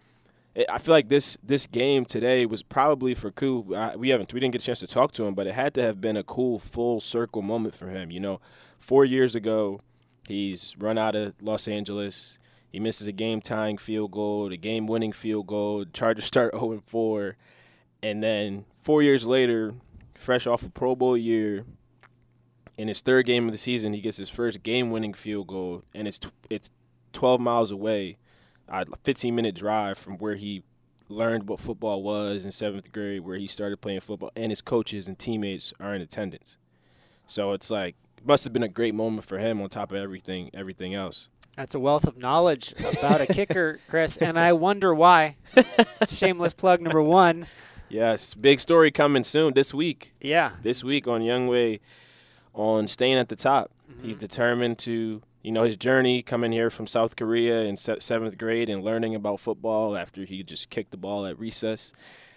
I- 0.56 0.66
I 0.68 0.78
feel 0.78 0.92
like 0.94 1.08
this 1.08 1.36
this 1.42 1.66
game 1.66 2.04
today 2.04 2.46
was 2.46 2.62
probably 2.62 3.14
for 3.14 3.30
Koo. 3.30 3.74
I, 3.74 3.96
we 3.96 4.08
haven't 4.10 4.32
we 4.32 4.40
didn't 4.40 4.52
get 4.52 4.62
a 4.62 4.64
chance 4.64 4.80
to 4.80 4.86
talk 4.86 5.12
to 5.12 5.24
him, 5.24 5.34
but 5.34 5.46
it 5.46 5.54
had 5.54 5.74
to 5.74 5.82
have 5.82 6.00
been 6.00 6.16
a 6.16 6.22
cool 6.24 6.58
full 6.58 7.00
circle 7.00 7.42
moment 7.42 7.74
for 7.74 7.88
him. 7.88 8.10
You 8.10 8.20
know, 8.20 8.40
four 8.78 9.04
years 9.04 9.34
ago, 9.34 9.80
he's 10.28 10.74
run 10.78 10.96
out 10.98 11.14
of 11.14 11.34
Los 11.42 11.66
Angeles. 11.68 12.38
He 12.72 12.80
misses 12.80 13.06
a 13.06 13.12
game 13.12 13.40
tying 13.40 13.78
field 13.78 14.10
goal, 14.10 14.48
the 14.48 14.56
game 14.56 14.88
winning 14.88 15.12
field 15.12 15.46
goal. 15.46 15.84
Chargers 15.92 16.24
start 16.34 16.52
0 16.54 16.82
4. 16.86 17.36
And 18.04 18.23
then 18.23 18.66
four 18.82 19.02
years 19.02 19.26
later, 19.26 19.73
fresh 20.14 20.46
off 20.46 20.62
a 20.62 20.68
Pro 20.68 20.94
Bowl 20.94 21.16
year, 21.16 21.64
in 22.76 22.88
his 22.88 23.00
third 23.00 23.25
game 23.25 23.46
of 23.46 23.52
the 23.52 23.56
season, 23.56 23.94
he 23.94 24.02
gets 24.02 24.18
his 24.18 24.28
first 24.28 24.62
game 24.62 24.90
winning 24.90 25.14
field 25.14 25.46
goal, 25.46 25.82
and 25.94 26.06
it's, 26.06 26.18
t- 26.18 26.28
it's 26.50 26.70
12 27.14 27.40
miles 27.40 27.70
away, 27.70 28.18
a 28.68 28.84
15 29.04 29.34
minute 29.34 29.54
drive 29.54 29.96
from 29.96 30.18
where 30.18 30.34
he 30.34 30.64
learned 31.08 31.49
what 31.49 31.58
football 31.58 32.02
was 32.02 32.44
in 32.44 32.50
seventh 32.50 32.92
grade, 32.92 33.23
where 33.23 33.38
he 33.38 33.46
started 33.46 33.80
playing 33.80 34.00
football, 34.00 34.30
and 34.37 34.52
his 34.52 34.61
coaches 34.61 35.08
and 35.08 35.18
teammates 35.18 35.73
are 35.80 35.94
in 35.94 36.02
attendance. 36.02 36.58
So 37.26 37.52
it's 37.52 37.70
like, 37.70 37.96
it 38.18 38.26
must 38.26 38.44
have 38.44 38.52
been 38.52 38.62
a 38.62 38.68
great 38.68 38.94
moment 38.94 39.25
for 39.25 39.38
him 39.38 39.62
on 39.62 39.70
top 39.70 39.92
of 39.92 39.96
everything 39.96 40.50
everything 40.52 40.92
else. 40.92 41.30
That's 41.56 41.75
a 41.75 41.78
wealth 41.78 42.04
of 42.04 42.18
knowledge 42.18 42.75
about 42.99 43.23
a 43.23 43.26
kicker, 43.26 43.80
Chris, 43.88 44.18
and 44.18 44.38
I 44.38 44.52
wonder 44.52 44.94
why. 44.94 45.37
Shameless 46.11 46.52
plug 46.52 46.82
number 46.82 47.00
one. 47.00 47.46
Yes, 47.88 48.34
big 48.34 48.60
story 48.60 48.90
coming 48.90 49.24
soon 49.24 49.54
this 49.54 49.72
week. 49.74 50.14
Yeah. 50.20 50.52
This 50.62 50.82
week 50.82 51.06
on 51.06 51.20
Younghoe 51.20 51.80
on 52.54 52.86
staying 52.86 53.18
at 53.18 53.28
the 53.28 53.36
top. 53.36 53.70
Mm-hmm. 53.90 54.06
He's 54.06 54.16
determined 54.16 54.78
to, 54.80 55.20
you 55.42 55.52
know, 55.52 55.64
his 55.64 55.76
journey 55.76 56.22
coming 56.22 56.50
here 56.52 56.70
from 56.70 56.86
South 56.86 57.16
Korea 57.16 57.62
in 57.62 57.76
se- 57.76 58.00
seventh 58.00 58.38
grade 58.38 58.68
and 58.70 58.82
learning 58.82 59.14
about 59.14 59.40
football 59.40 59.96
after 59.96 60.24
he 60.24 60.42
just 60.42 60.70
kicked 60.70 60.90
the 60.90 60.96
ball 60.96 61.26
at 61.26 61.38
recess, 61.38 61.92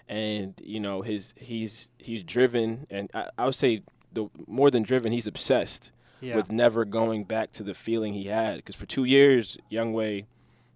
and 0.10 0.60
you 0.64 0.80
know 0.80 1.02
his 1.02 1.34
he's 1.38 1.90
he's 1.98 2.24
driven 2.24 2.88
and 2.90 3.10
I, 3.14 3.30
I 3.38 3.46
would 3.46 3.56
say 3.56 3.84
the 4.14 4.30
more 4.48 4.72
than 4.72 4.84
driven 4.84 5.12
he's 5.12 5.28
obsessed 5.28 5.92
Yeah. 6.22 6.36
with 6.38 6.50
never 6.52 6.86
going 6.86 7.26
back 7.26 7.52
to 7.54 7.64
the 7.64 7.74
feeling 7.74 8.14
he 8.14 8.26
had 8.26 8.56
because 8.58 8.76
for 8.78 8.86
two 8.86 9.04
years 9.04 9.58
Younghoe 9.72 10.26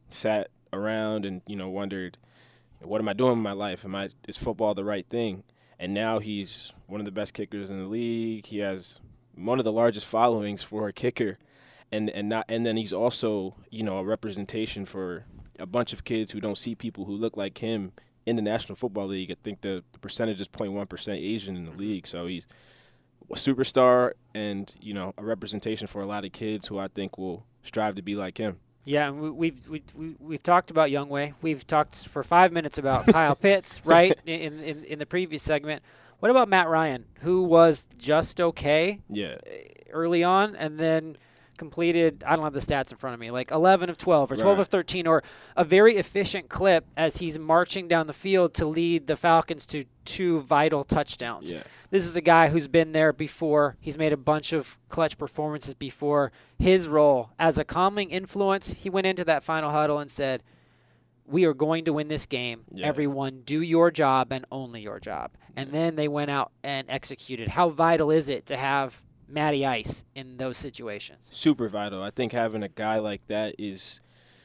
sat 0.09 0.49
around 0.73 1.25
and 1.25 1.41
you 1.47 1.55
know 1.55 1.69
wondered 1.69 2.17
what 2.83 3.01
am 3.01 3.09
I 3.09 3.13
doing 3.13 3.33
in 3.33 3.39
my 3.39 3.51
life? 3.51 3.85
Am 3.85 3.95
I 3.95 4.09
is 4.27 4.37
football 4.37 4.73
the 4.73 4.83
right 4.83 5.07
thing? 5.07 5.43
And 5.79 5.93
now 5.93 6.19
he's 6.19 6.73
one 6.87 7.01
of 7.01 7.05
the 7.05 7.11
best 7.11 7.33
kickers 7.33 7.69
in 7.69 7.77
the 7.77 7.87
league. 7.87 8.45
He 8.45 8.59
has 8.59 8.97
one 9.35 9.59
of 9.59 9.65
the 9.65 9.71
largest 9.71 10.07
followings 10.07 10.61
for 10.63 10.87
a 10.87 10.93
kicker. 10.93 11.37
And 11.91 12.09
and 12.09 12.29
not 12.29 12.45
and 12.47 12.65
then 12.65 12.77
he's 12.77 12.93
also 12.93 13.55
you 13.69 13.83
know 13.83 13.97
a 13.97 14.03
representation 14.03 14.85
for 14.85 15.25
a 15.59 15.65
bunch 15.65 15.93
of 15.93 16.03
kids 16.03 16.31
who 16.31 16.39
don't 16.39 16.57
see 16.57 16.75
people 16.75 17.05
who 17.05 17.13
look 17.13 17.35
like 17.35 17.57
him 17.57 17.91
in 18.25 18.35
the 18.35 18.41
National 18.41 18.75
Football 18.75 19.07
League. 19.07 19.31
I 19.31 19.35
think 19.43 19.61
the, 19.61 19.83
the 19.91 19.99
percentage 19.99 20.39
is 20.39 20.47
0.1 20.47 20.87
percent 20.87 21.19
Asian 21.19 21.55
in 21.55 21.65
the 21.65 21.71
mm-hmm. 21.71 21.79
league, 21.79 22.07
so 22.07 22.27
he's 22.27 22.47
a 23.29 23.35
superstar 23.35 24.11
and 24.33 24.73
you 24.81 24.93
know 24.93 25.13
a 25.17 25.23
representation 25.23 25.87
for 25.87 26.01
a 26.01 26.05
lot 26.05 26.25
of 26.25 26.31
kids 26.31 26.67
who 26.67 26.79
I 26.79 26.87
think 26.87 27.17
will 27.17 27.45
strive 27.63 27.95
to 27.95 28.01
be 28.01 28.15
like 28.15 28.37
him. 28.37 28.59
Yeah, 28.83 29.07
and 29.09 29.21
we, 29.21 29.29
we've 29.29 29.67
we, 29.69 29.83
we, 29.95 30.15
we've 30.19 30.43
talked 30.43 30.71
about 30.71 30.89
Younghoe. 30.89 31.33
We've 31.41 31.65
talked 31.65 32.07
for 32.07 32.23
five 32.23 32.51
minutes 32.51 32.77
about 32.77 33.05
Kyle 33.05 33.35
Pitts, 33.41 33.85
right? 33.85 34.17
In, 34.25 34.59
in 34.59 34.83
in 34.85 34.99
the 34.99 35.05
previous 35.05 35.43
segment. 35.43 35.83
What 36.19 36.29
about 36.29 36.49
Matt 36.49 36.67
Ryan, 36.67 37.05
who 37.21 37.41
was 37.41 37.87
just 37.97 38.39
okay? 38.39 38.99
Yeah. 39.09 39.37
Eh, 39.45 39.73
early 39.89 40.23
on, 40.23 40.55
and 40.55 40.79
then 40.79 41.17
completed, 41.61 42.23
I 42.25 42.35
don't 42.35 42.43
have 42.43 42.53
the 42.53 42.59
stats 42.59 42.91
in 42.91 42.97
front 42.97 43.13
of 43.13 43.19
me, 43.19 43.29
like 43.29 43.51
11 43.51 43.91
of 43.91 43.97
12 43.99 44.31
or 44.31 44.35
12 44.35 44.57
Right. 44.57 44.61
of 44.61 44.67
13, 44.67 45.05
or 45.05 45.21
a 45.55 45.63
very 45.63 45.97
efficient 45.97 46.49
clip 46.49 46.87
as 46.97 47.17
he's 47.17 47.37
marching 47.37 47.87
down 47.87 48.07
the 48.07 48.13
field 48.13 48.55
to 48.55 48.65
lead 48.65 49.05
the 49.05 49.15
Falcons 49.15 49.67
to 49.67 49.85
two 50.03 50.39
vital 50.39 50.83
touchdowns. 50.83 51.51
Yeah. 51.51 51.61
This 51.91 52.05
is 52.07 52.17
a 52.17 52.21
guy 52.21 52.49
who's 52.49 52.67
been 52.67 52.93
there 52.93 53.13
before. 53.13 53.77
He's 53.79 53.95
made 53.95 54.11
a 54.11 54.17
bunch 54.17 54.53
of 54.53 54.79
clutch 54.89 55.19
performances 55.19 55.75
before. 55.75 56.31
His 56.57 56.87
role 56.87 57.29
as 57.37 57.59
a 57.59 57.63
calming 57.63 58.09
influence, 58.09 58.73
he 58.73 58.89
went 58.89 59.05
into 59.05 59.23
that 59.25 59.43
final 59.43 59.69
huddle 59.69 59.99
and 59.99 60.09
said, 60.09 60.41
we 61.27 61.45
are 61.45 61.53
going 61.53 61.85
to 61.85 61.93
win 61.93 62.07
this 62.07 62.25
game. 62.25 62.61
Yeah. 62.73 62.87
Everyone, 62.87 63.43
do 63.45 63.61
your 63.61 63.91
job 63.91 64.33
and 64.33 64.43
only 64.51 64.81
your 64.81 64.99
job. 64.99 65.31
And 65.55 65.71
then 65.71 65.95
they 65.95 66.07
went 66.07 66.31
out 66.31 66.51
and 66.63 66.87
executed. 66.89 67.47
How 67.49 67.69
vital 67.69 68.09
is 68.09 68.27
it 68.29 68.47
to 68.47 68.57
have 68.57 69.01
Matty 69.31 69.65
Ice 69.65 70.05
in 70.15 70.37
those 70.37 70.57
situations? 70.57 71.29
super 71.33 71.67
vital. 71.69 72.03
I 72.03 72.11
think 72.11 72.31
having 72.31 72.63
a 72.63 72.67
guy 72.67 72.99
like 72.99 73.25
that 73.27 73.55
is, 73.57 73.99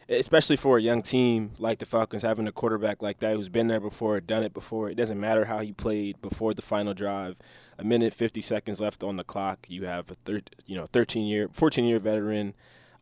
especially 0.08 0.56
for 0.56 0.78
a 0.78 0.82
young 0.82 1.02
team 1.02 1.52
like 1.58 1.78
the 1.78 1.86
Falcons, 1.86 2.22
having 2.22 2.46
a 2.46 2.52
quarterback 2.52 3.02
like 3.02 3.18
that 3.18 3.34
who's 3.36 3.48
been 3.48 3.66
there 3.66 3.80
before, 3.80 4.20
done 4.20 4.42
it 4.42 4.54
before. 4.54 4.88
It 4.88 4.94
doesn't 4.94 5.18
matter 5.20 5.46
how 5.46 5.58
he 5.60 5.72
played 5.72 6.20
before 6.22 6.54
the 6.54 6.62
final 6.62 6.94
drive. 6.94 7.36
A 7.78 7.84
minute 7.84 8.14
fifty 8.14 8.40
seconds 8.40 8.80
left 8.80 9.02
on 9.02 9.16
the 9.16 9.24
clock. 9.24 9.66
You 9.68 9.84
have 9.84 10.10
a 10.10 10.14
thir- 10.14 10.42
you 10.66 10.76
know, 10.76 10.86
thirteen 10.86 11.26
year, 11.26 11.48
fourteen 11.52 11.84
year 11.84 11.98
veteran 11.98 12.54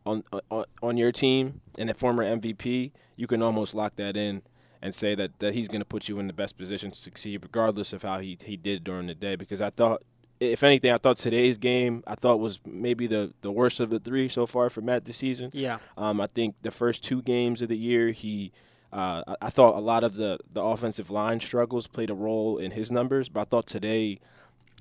on 0.05 0.23
on 0.51 0.65
on 0.81 0.97
your 0.97 1.11
team 1.11 1.61
and 1.77 1.89
a 1.89 1.93
former 1.93 2.23
MVP. 2.23 2.91
You 3.15 3.27
can 3.27 3.41
almost 3.41 3.73
lock 3.75 3.95
that 3.95 4.17
in. 4.17 4.41
And 4.81 4.93
say 4.93 5.15
that, 5.15 5.39
that 5.39 5.55
he's 5.55 5.67
going 5.67 5.81
to 5.81 5.85
put 5.85 6.09
you 6.09 6.19
in 6.19 6.27
the 6.27 6.33
best 6.33 6.59
position 6.59 6.91
to 6.91 6.99
succeed, 6.99 7.41
regardless 7.41 7.91
of 7.91 8.03
how 8.03 8.19
he, 8.19 8.37
he 8.45 8.55
did 8.55 8.83
during 8.83 9.07
the 9.07 9.15
day. 9.15 9.35
Because 9.35 9.59
I 9.59 9.71
thought 9.71 10.03
if 10.39 10.63
anything, 10.63 10.91
I 10.91 10.97
thought 10.97 11.17
today's 11.17 11.57
game 11.57 12.03
I 12.07 12.15
thought 12.15 12.39
was 12.39 12.59
maybe 12.65 13.07
the, 13.07 13.33
the 13.41 13.51
worst 13.51 13.79
of 13.79 13.89
the 13.89 13.99
three 13.99 14.27
so 14.27 14.45
far 14.45 14.69
for 14.69 14.81
Matt 14.81 15.05
this 15.05 15.17
season. 15.17 15.51
Yeah. 15.53 15.79
Um, 15.97 16.19
I 16.19 16.27
think 16.27 16.55
the 16.61 16.71
first 16.71 17.03
two 17.03 17.21
games 17.21 17.61
of 17.61 17.69
the 17.69 17.77
year, 17.77 18.11
he, 18.11 18.51
uh, 18.91 19.23
I, 19.27 19.35
I 19.43 19.49
thought 19.49 19.75
a 19.75 19.79
lot 19.79 20.03
of 20.03 20.15
the, 20.15 20.39
the 20.51 20.61
offensive 20.61 21.09
line 21.09 21.39
struggles 21.39 21.87
played 21.87 22.09
a 22.09 22.15
role 22.15 22.57
in 22.57 22.71
his 22.71 22.91
numbers, 22.91 23.29
but 23.29 23.41
I 23.41 23.43
thought 23.45 23.67
today 23.67 24.19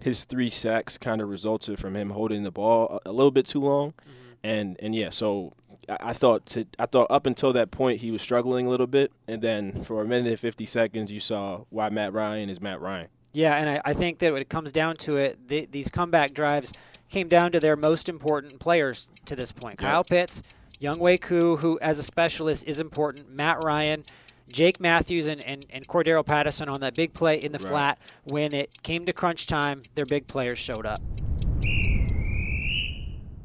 his 0.03 0.25
three 0.25 0.51
sacks 0.51 0.99
kind 0.99 1.21
of 1.21 1.29
resulted 1.29 1.79
from 1.79 1.95
him 1.95 2.11
holding 2.11 2.43
the 2.43 2.51
ball 2.51 3.01
a, 3.05 3.11
a 3.11 3.13
little 3.13 3.31
bit 3.31 3.47
too 3.47 3.61
long, 3.61 3.95
and 4.43 4.77
and 4.81 4.95
yeah, 4.95 5.11
so 5.11 5.53
I, 5.89 5.97
I 6.01 6.13
thought 6.13 6.47
to, 6.47 6.67
I 6.81 6.87
thought 6.87 7.07
up 7.11 7.27
until 7.27 7.53
that 7.53 7.71
point 7.71 8.01
he 8.01 8.11
was 8.11 8.21
struggling 8.21 8.67
a 8.67 8.71
little 8.71 8.89
bit, 8.89 9.13
and 9.29 9.41
then 9.41 9.85
for 9.85 10.03
a 10.03 10.05
minute 10.05 10.31
and 10.31 10.41
fifty 10.41 10.67
seconds 10.67 11.13
you 11.13 11.21
saw 11.21 11.65
why 11.71 11.91
Matt 11.91 12.13
Ryan 12.13 12.51
is 12.51 12.61
Matt 12.61 12.81
Ryan. 12.81 13.07
Yeah, 13.35 13.57
and 13.57 13.69
I, 13.69 13.81
I 13.85 13.93
think 13.95 14.21
that 14.21 14.33
when 14.33 14.41
it 14.41 14.49
comes 14.49 14.73
down 14.73 14.97
to 14.99 15.17
it, 15.17 15.49
the, 15.49 15.67
these 15.71 15.91
comeback 15.91 16.33
drives 16.33 16.73
came 17.11 17.29
down 17.29 17.53
to 17.53 17.61
their 17.61 17.77
most 17.77 18.09
important 18.09 18.59
players 18.61 19.09
to 19.27 19.37
this 19.37 19.53
point. 19.53 19.81
Yeah. 19.81 19.89
Kyle 19.89 20.05
Pitts, 20.05 20.43
Younghoe 20.81 21.21
Koo, 21.21 21.57
who 21.57 21.79
as 21.83 21.99
a 21.99 22.03
specialist 22.03 22.65
is 22.67 22.81
important, 22.81 23.29
Matt 23.31 23.63
Ryan, 23.65 24.05
Jake 24.53 24.79
Matthews, 24.81 25.27
and, 25.27 25.45
and, 25.45 25.67
and 25.71 25.87
Cordarrelle 25.89 26.25
Patterson 26.25 26.69
on 26.69 26.81
that 26.81 26.95
big 26.95 27.13
play 27.13 27.37
in 27.37 27.53
the 27.53 27.59
Right. 27.59 27.69
flat. 27.69 27.99
When 28.25 28.55
it 28.55 28.83
came 28.83 29.05
to 29.07 29.13
crunch 29.13 29.47
time, 29.47 29.83
their 29.95 30.07
big 30.07 30.27
players 30.27 30.59
showed 30.59 30.87
up. 30.87 31.01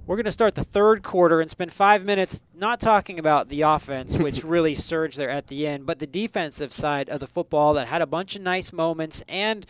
We're 0.10 0.16
going 0.16 0.25
to 0.25 0.32
start 0.32 0.56
the 0.56 0.63
third 0.63 1.04
quarter 1.04 1.39
and 1.39 1.51
spend 1.51 1.72
five 1.72 2.04
minutes 2.04 2.42
not 2.56 2.80
talking 2.80 3.20
about 3.20 3.48
the 3.48 3.62
offense, 3.62 4.18
which 4.18 4.44
really 4.44 4.74
surged 4.74 5.20
there 5.20 5.30
at 5.30 5.46
the 5.46 5.68
end, 5.68 5.86
but 5.86 6.00
the 6.00 6.08
defensive 6.08 6.74
side 6.74 7.10
of 7.10 7.20
the 7.20 7.28
football 7.28 7.75
that 7.75 7.86
had 7.86 8.01
a 8.01 8.08
bunch 8.08 8.36
of 8.36 8.42
nice 8.42 8.74
moments 8.74 9.24
and 9.30 9.68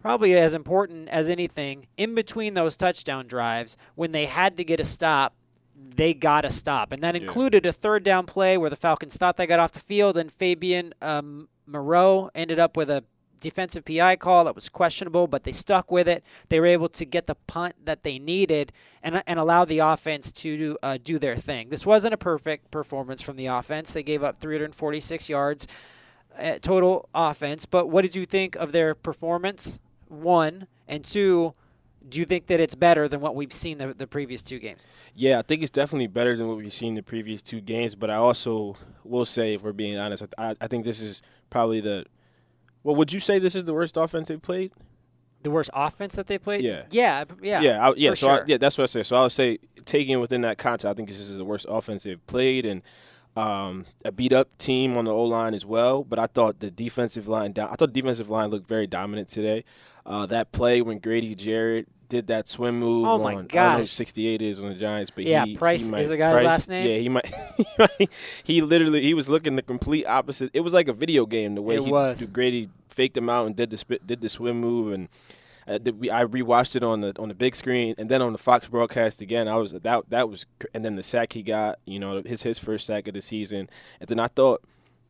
probably 0.00 0.34
as 0.34 0.52
important 0.52 1.08
as 1.10 1.28
anything, 1.28 1.86
in 1.96 2.16
between 2.16 2.54
those 2.54 2.76
touchdown 2.76 3.28
drives, 3.28 3.76
when 3.94 4.10
they 4.10 4.26
had 4.26 4.56
to 4.56 4.64
get 4.64 4.80
a 4.80 4.84
stop, 4.84 5.36
they 5.76 6.12
got 6.12 6.44
a 6.44 6.50
stop. 6.50 6.90
And 6.90 7.00
that 7.04 7.14
Yeah. 7.14 7.20
included 7.20 7.64
a 7.64 7.72
third 7.72 8.02
down 8.02 8.26
play 8.26 8.58
where 8.58 8.70
the 8.70 8.74
Falcons 8.74 9.16
thought 9.16 9.36
they 9.36 9.46
got 9.46 9.60
off 9.60 9.70
the 9.70 9.78
field, 9.78 10.18
and 10.18 10.32
Fabian 10.32 10.92
um, 11.00 11.48
Moreau 11.66 12.30
ended 12.34 12.58
up 12.58 12.76
with 12.76 12.90
a 12.90 13.04
defensive 13.40 13.84
PI 13.84 14.16
call 14.16 14.44
that 14.44 14.54
was 14.54 14.68
questionable, 14.68 15.26
but 15.26 15.44
they 15.44 15.52
stuck 15.52 15.90
with 15.90 16.08
it. 16.08 16.24
They 16.48 16.60
were 16.60 16.66
able 16.66 16.88
to 16.90 17.04
get 17.04 17.26
the 17.26 17.34
punt 17.34 17.74
that 17.84 18.02
they 18.02 18.18
needed 18.18 18.72
and, 19.02 19.22
and 19.26 19.38
allow 19.38 19.64
the 19.64 19.78
offense 19.78 20.32
to 20.32 20.78
uh, 20.82 20.98
do 21.02 21.18
their 21.18 21.36
thing. 21.36 21.70
This 21.70 21.86
wasn't 21.86 22.14
a 22.14 22.18
perfect 22.18 22.70
performance 22.70 23.22
from 23.22 23.36
the 23.36 23.46
offense. 23.46 23.92
They 23.92 24.02
gave 24.02 24.22
up 24.22 24.38
346 24.38 25.28
yards 25.28 25.66
uh, 26.38 26.58
total 26.60 27.08
offense, 27.14 27.66
but 27.66 27.88
what 27.88 28.02
did 28.02 28.14
you 28.14 28.26
think 28.26 28.56
of 28.56 28.72
their 28.72 28.94
performance? 28.94 29.80
One, 30.08 30.68
and 30.86 31.04
two, 31.04 31.54
do 32.08 32.18
you 32.18 32.24
think 32.24 32.46
that 32.46 32.60
it's 32.60 32.74
better 32.74 33.08
than 33.08 33.20
what 33.20 33.34
we've 33.34 33.52
seen 33.52 33.78
the, 33.78 33.92
the 33.92 34.06
previous 34.06 34.42
two 34.42 34.58
games? 34.58 34.86
Yeah, 35.14 35.38
I 35.38 35.42
think 35.42 35.62
it's 35.62 35.70
definitely 35.70 36.06
better 36.06 36.36
than 36.36 36.48
what 36.48 36.56
we've 36.56 36.72
seen 36.72 36.94
the 36.94 37.02
previous 37.02 37.42
two 37.42 37.60
games. 37.60 37.94
But 37.94 38.10
I 38.10 38.16
also 38.16 38.76
will 39.04 39.24
say, 39.24 39.54
if 39.54 39.62
we're 39.62 39.72
being 39.72 39.98
honest, 39.98 40.22
I, 40.38 40.54
I 40.60 40.66
think 40.68 40.84
this 40.84 41.00
is 41.00 41.22
probably 41.50 41.80
the. 41.80 42.06
Well, 42.82 42.96
would 42.96 43.12
you 43.12 43.20
say 43.20 43.38
this 43.38 43.54
is 43.54 43.64
the 43.64 43.74
worst 43.74 43.96
offense 43.96 44.28
they've 44.28 44.40
played? 44.40 44.72
The 45.42 45.50
worst 45.50 45.70
offense 45.72 46.14
that 46.16 46.26
they 46.26 46.38
played? 46.38 46.64
Yeah. 46.64 46.82
Yeah, 46.90 47.24
yeah. 47.42 47.60
yeah, 47.60 47.88
I, 47.88 47.94
yeah. 47.96 48.14
So 48.14 48.28
I, 48.28 48.40
yeah, 48.46 48.56
that's 48.56 48.76
what 48.76 48.84
I 48.84 48.86
say. 48.86 49.02
So 49.02 49.16
I 49.16 49.22
would 49.22 49.32
say, 49.32 49.58
taking 49.84 50.14
it 50.14 50.20
within 50.20 50.40
that 50.42 50.58
context, 50.58 50.84
I 50.86 50.94
think 50.94 51.08
this 51.08 51.20
is 51.20 51.36
the 51.36 51.44
worst 51.44 51.66
offense 51.68 52.02
they've 52.02 52.24
played, 52.26 52.66
and 52.66 52.82
um, 53.36 53.84
a 54.04 54.10
beat 54.10 54.32
up 54.32 54.56
team 54.58 54.96
on 54.96 55.04
the 55.04 55.12
O 55.12 55.24
line 55.24 55.54
as 55.54 55.64
well. 55.64 56.02
But 56.02 56.18
I 56.18 56.26
thought 56.26 56.58
the 56.60 56.70
defensive 56.70 57.28
line 57.28 57.52
down. 57.52 57.68
I 57.68 57.76
thought 57.76 57.92
the 57.94 58.00
defensive 58.00 58.30
line 58.30 58.50
looked 58.50 58.68
very 58.68 58.86
dominant 58.86 59.28
today. 59.28 59.64
Uh, 60.04 60.26
that 60.26 60.50
play 60.52 60.82
when 60.82 60.98
Grady 60.98 61.34
Jarrett 61.34 61.86
did 62.08 62.26
that 62.28 62.48
swim 62.48 62.80
move. 62.80 63.06
Oh, 63.06 63.18
my 63.18 63.24
on, 63.24 63.26
I 63.26 63.32
don't 63.34 63.52
know 63.54 63.78
gosh. 63.80 63.90
68 63.90 64.40
is 64.42 64.60
on 64.60 64.68
the 64.70 64.74
Giants, 64.74 65.10
but 65.14 65.24
Yeah, 65.24 65.44
he, 65.44 65.56
Price 65.56 65.80
he 65.80 65.86
is 65.86 65.90
might, 65.92 66.02
the 66.04 66.16
guy's 66.16 66.32
Price- 66.34 66.44
last 66.44 66.68
name? 66.68 66.86
Yeah, 66.90 66.98
he 67.00 67.08
might. 67.08 68.10
He, 68.44 68.62
literally 68.62 69.02
he 69.02 69.14
was 69.14 69.28
looking 69.28 69.56
the 69.56 69.62
complete 69.62 70.06
opposite. 70.06 70.50
It 70.54 70.60
was 70.60 70.72
like 70.72 70.88
a 70.88 70.92
video 70.92 71.26
game 71.26 71.54
the 71.54 71.62
way 71.62 71.76
It 71.76 71.84
he 71.84 71.90
was. 71.90 72.22
Grady 72.24 72.70
faked 72.88 73.16
him 73.16 73.28
out 73.28 73.46
and 73.46 73.54
did 73.54 73.70
the 73.70 73.76
sp- 73.76 74.04
did 74.04 74.20
the 74.20 74.28
swim 74.28 74.60
move 74.60 74.92
and. 74.92 75.08
Uh, 75.66 75.78
we, 75.98 76.10
I 76.10 76.24
rewatched 76.24 76.76
it 76.76 76.82
on 76.82 77.02
the 77.02 77.14
on 77.18 77.28
the 77.28 77.34
big 77.34 77.54
screen 77.54 77.94
and 77.98 78.08
then 78.08 78.22
on 78.22 78.32
the 78.32 78.38
Fox 78.38 78.66
broadcast 78.66 79.20
again. 79.20 79.48
I 79.48 79.56
was 79.56 79.72
that 79.72 80.02
that 80.08 80.26
was 80.30 80.46
and 80.72 80.82
then 80.82 80.96
the 80.96 81.02
sack 81.02 81.34
he 81.34 81.42
got, 81.42 81.78
you 81.84 81.98
know, 81.98 82.22
his 82.24 82.42
his 82.42 82.58
first 82.58 82.86
sack 82.86 83.06
of 83.06 83.12
the 83.12 83.20
season. 83.20 83.68
And 84.00 84.08
then 84.08 84.18
I 84.18 84.28
thought, 84.28 84.62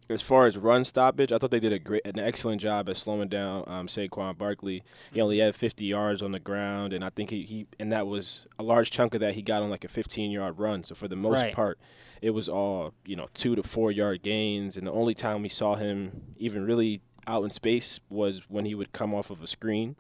as 0.09 0.23
far 0.23 0.47
as 0.47 0.57
run 0.57 0.85
stoppage, 0.85 1.33
I 1.33 1.39
thought 1.39 1.51
they 1.51 1.61
did 1.61 1.73
a 1.73 1.79
great, 1.79 2.07
an 2.07 2.19
excellent 2.19 2.61
job 2.61 2.89
at 2.89 2.97
slowing 2.97 3.29
down 3.29 3.65
um, 3.67 3.87
Saquon 3.87 4.39
Barkley. 4.39 4.83
He 5.13 5.21
only 5.21 5.39
had 5.39 5.55
50 5.55 5.85
yards 5.85 6.23
on 6.23 6.33
the 6.33 6.39
ground, 6.39 6.93
and 6.93 7.05
I 7.05 7.11
think 7.11 7.31
he, 7.31 7.43
he 7.43 7.67
and 7.79 7.93
that 7.93 8.07
was 8.07 8.47
a 8.59 8.63
large 8.63 8.91
chunk 8.91 9.15
of 9.15 9.21
that 9.21 9.35
he 9.35 9.43
got 9.43 9.63
on 9.63 9.71
like 9.71 9.85
a 9.85 9.89
15 9.89 10.31
yard 10.31 10.59
run. 10.59 10.83
So 10.85 10.95
for 10.95 11.09
the 11.09 11.17
most 11.17 11.43
Right. 11.43 11.55
part, 11.55 11.79
it 12.23 12.31
was 12.31 12.49
all 12.49 12.95
you 13.05 13.17
know 13.17 13.29
two 13.35 13.55
to 13.55 13.63
four 13.63 13.93
yard 13.93 14.23
gains. 14.23 14.77
And 14.77 14.87
the 14.87 14.93
only 14.93 15.15
time 15.15 15.43
we 15.43 15.49
saw 15.49 15.75
him 15.75 16.35
even 16.39 16.65
really 16.65 17.03
out 17.27 17.45
in 17.45 17.51
space 17.51 18.01
was 18.09 18.43
when 18.49 18.65
he 18.65 18.75
would 18.75 18.93
come 18.93 19.15
off 19.15 19.31
of 19.31 19.43
a 19.43 19.47
screen. 19.47 19.97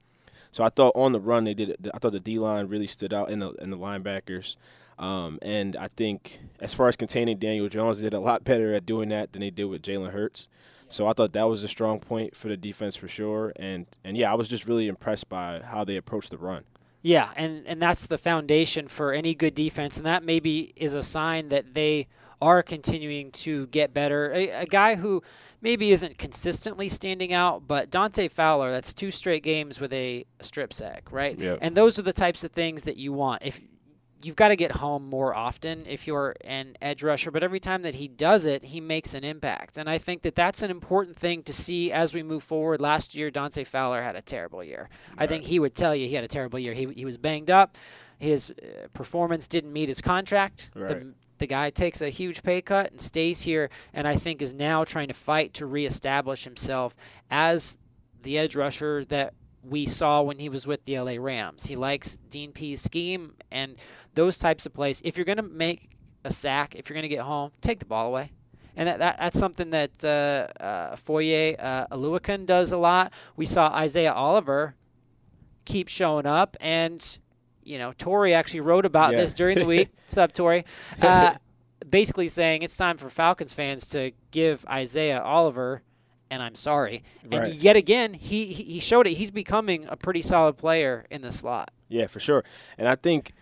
So 0.50 0.64
I 0.64 0.70
thought 0.70 0.92
on 0.96 1.12
the 1.12 1.20
run 1.20 1.44
they 1.44 1.52
did. 1.52 1.90
I 1.92 1.98
thought 1.98 2.12
the 2.12 2.20
D 2.20 2.38
line 2.38 2.68
really 2.68 2.86
stood 2.86 3.12
out 3.12 3.30
in 3.30 3.40
the 3.40 3.50
in 3.60 3.70
the 3.70 3.76
linebackers. 3.76 4.56
Um, 4.98 5.38
and 5.42 5.76
I 5.76 5.88
think 5.88 6.40
as 6.60 6.74
far 6.74 6.88
as 6.88 6.96
containing 6.96 7.38
Daniel 7.38 7.68
Jones, 7.68 8.00
they 8.00 8.06
did 8.06 8.14
a 8.14 8.20
lot 8.20 8.44
better 8.44 8.74
at 8.74 8.84
doing 8.84 9.08
that 9.10 9.32
than 9.32 9.40
they 9.40 9.50
did 9.50 9.66
with 9.66 9.82
Jalen 9.82 10.10
Hurts. 10.10 10.48
So 10.88 11.06
I 11.06 11.12
thought 11.12 11.32
that 11.34 11.48
was 11.48 11.62
a 11.62 11.68
strong 11.68 12.00
point 12.00 12.34
for 12.34 12.48
the 12.48 12.56
defense 12.56 12.96
for 12.96 13.08
sure. 13.08 13.52
And 13.56 13.86
and 14.04 14.16
yeah, 14.16 14.32
I 14.32 14.34
was 14.34 14.48
just 14.48 14.66
really 14.66 14.88
impressed 14.88 15.28
by 15.28 15.60
how 15.62 15.84
they 15.84 15.96
approached 15.96 16.30
the 16.30 16.38
run. 16.38 16.64
Yeah, 17.02 17.30
and, 17.36 17.64
and 17.66 17.80
that's 17.80 18.06
the 18.06 18.18
foundation 18.18 18.88
for 18.88 19.12
any 19.12 19.34
good 19.34 19.54
defense, 19.54 19.98
and 19.98 20.06
that 20.06 20.24
maybe 20.24 20.72
is 20.74 20.94
a 20.94 21.02
sign 21.02 21.48
that 21.50 21.74
they 21.74 22.08
are 22.42 22.62
continuing 22.62 23.30
to 23.30 23.66
get 23.68 23.94
better. 23.94 24.32
A, 24.32 24.50
a 24.50 24.66
guy 24.66 24.96
who 24.96 25.22
maybe 25.60 25.92
isn't 25.92 26.18
consistently 26.18 26.88
standing 26.88 27.32
out, 27.32 27.66
but 27.66 27.90
Dante 27.90 28.28
Fowler, 28.28 28.70
that's 28.72 28.92
two 28.92 29.10
straight 29.10 29.42
games 29.42 29.80
with 29.80 29.92
a 29.92 30.24
strip 30.40 30.72
sack, 30.72 31.10
right? 31.10 31.38
Yep. 31.38 31.58
And 31.62 31.76
those 31.76 31.98
are 31.98 32.02
the 32.02 32.12
types 32.12 32.42
of 32.44 32.50
things 32.50 32.82
that 32.82 32.96
you 32.96 33.12
want. 33.12 33.42
If 33.44 33.60
you've 34.22 34.37
got 34.37 34.48
to 34.48 34.56
get 34.56 34.72
home 34.72 35.08
more 35.08 35.34
often 35.34 35.87
if 35.87 36.06
you're 36.06 36.34
an 36.42 36.76
edge 36.82 37.02
rusher, 37.02 37.30
but 37.30 37.42
every 37.42 37.60
time 37.60 37.82
that 37.82 37.94
he 37.94 38.08
does 38.08 38.46
it, 38.46 38.64
he 38.64 38.80
makes 38.80 39.14
an 39.14 39.25
impact. 39.25 39.76
And 39.76 39.88
I 39.88 39.98
think 39.98 40.22
that 40.22 40.34
that's 40.34 40.62
an 40.62 40.70
important 40.70 41.16
thing 41.16 41.42
to 41.44 41.52
see 41.52 41.92
as 41.92 42.14
we 42.14 42.22
move 42.22 42.42
forward. 42.42 42.80
Last 42.80 43.14
year, 43.14 43.30
Dante 43.30 43.64
Fowler 43.64 44.02
had 44.02 44.16
a 44.16 44.22
terrible 44.22 44.64
year. 44.64 44.88
Right. 45.10 45.25
I 45.25 45.26
think 45.26 45.44
he 45.44 45.58
would 45.58 45.75
tell 45.75 45.94
you 45.94 46.06
he 46.06 46.14
had 46.14 46.25
a 46.25 46.28
terrible 46.28 46.58
year. 46.58 46.75
He, 46.75 46.87
he 46.87 47.04
was 47.04 47.16
banged 47.16 47.50
up. 47.50 47.76
His 48.18 48.50
uh, 48.50 48.88
performance 48.92 49.46
didn't 49.46 49.72
meet 49.72 49.88
his 49.88 50.00
contract. 50.00 50.70
Right. 50.75 50.88
The, 50.88 51.14
the 51.38 51.46
guy 51.46 51.70
takes 51.70 52.02
a 52.02 52.10
huge 52.10 52.42
pay 52.42 52.60
cut 52.60 52.90
and 52.90 53.00
stays 53.00 53.42
here, 53.42 53.70
and 53.94 54.08
I 54.08 54.16
think 54.16 54.42
is 54.42 54.54
now 54.54 54.82
trying 54.84 55.08
to 55.08 55.14
fight 55.14 55.54
to 55.54 55.66
reestablish 55.66 56.42
himself 56.42 56.96
as 57.30 57.78
the 58.22 58.37
edge 58.37 58.56
rusher 58.56 59.04
that 59.06 59.34
we 59.68 59.87
saw 59.87 60.22
when 60.22 60.38
he 60.38 60.48
was 60.48 60.66
with 60.66 60.84
the 60.84 60.98
LA 60.98 61.14
Rams. 61.18 61.66
He 61.66 61.76
likes 61.76 62.18
Dean 62.30 62.52
Pees' 62.52 62.80
scheme 62.80 63.34
and 63.50 63.76
those 64.14 64.38
types 64.38 64.66
of 64.66 64.75
plays. 64.75 65.00
If 65.04 65.16
you're 65.16 65.25
going 65.25 65.37
to 65.37 65.42
make 65.42 65.90
a 66.25 66.30
sack, 66.30 66.75
if 66.75 66.88
you're 66.88 66.94
going 66.94 67.08
to 67.08 67.08
get 67.08 67.25
home, 67.25 67.52
take 67.60 67.78
the 67.78 67.87
ball 67.87 68.06
away. 68.06 68.32
And 68.76 68.88
that, 68.88 68.98
that 69.00 69.16
that's 69.18 69.38
something 69.38 69.70
that 69.70 70.04
uh, 70.04 70.62
uh, 70.62 70.96
Foye 70.96 71.54
uh, 71.58 71.88
Oluokun 71.88 72.46
does 72.46 72.70
a 72.70 72.76
lot. 72.76 73.12
We 73.37 73.44
saw 73.44 73.70
Isaiah 73.70 74.12
Oliver 74.12 74.76
keep 75.64 75.88
showing 75.88 76.26
up, 76.26 76.56
and 76.60 77.18
you 77.64 77.76
know 77.78 77.92
Tori 77.98 78.34
actually 78.34 78.60
wrote 78.60 78.87
about 78.87 79.12
yeah. 79.12 79.20
this 79.20 79.34
during 79.34 79.58
the 79.58 79.64
week. 79.64 79.88
Sub 80.06 80.32
Tori, 80.32 80.64
uh, 81.02 81.34
basically 81.90 82.28
saying 82.28 82.62
it's 82.62 82.76
time 82.76 82.98
for 82.98 83.10
Falcons 83.10 83.52
fans 83.52 83.88
to 83.88 84.12
give 84.30 84.64
Isaiah 84.66 85.20
Oliver 85.22 85.82
and 86.30 86.42
I'm 86.42 86.54
sorry. 86.54 87.02
Right. 87.25 87.42
And 87.44 87.54
yet 87.54 87.76
again, 87.76 88.14
he 88.14 88.47
he 88.47 88.80
showed 88.80 89.06
it. 89.06 89.14
He's 89.14 89.30
becoming 89.30 89.87
a 89.88 89.97
pretty 89.97 90.23
solid 90.23 90.56
player 90.56 91.06
in 91.11 91.23
the 91.23 91.32
slot. 91.32 91.70
Yeah, 91.88 92.06
for 92.06 92.20
sure. 92.20 92.44
And 92.76 92.88
I 92.88 92.94
think 92.94 93.32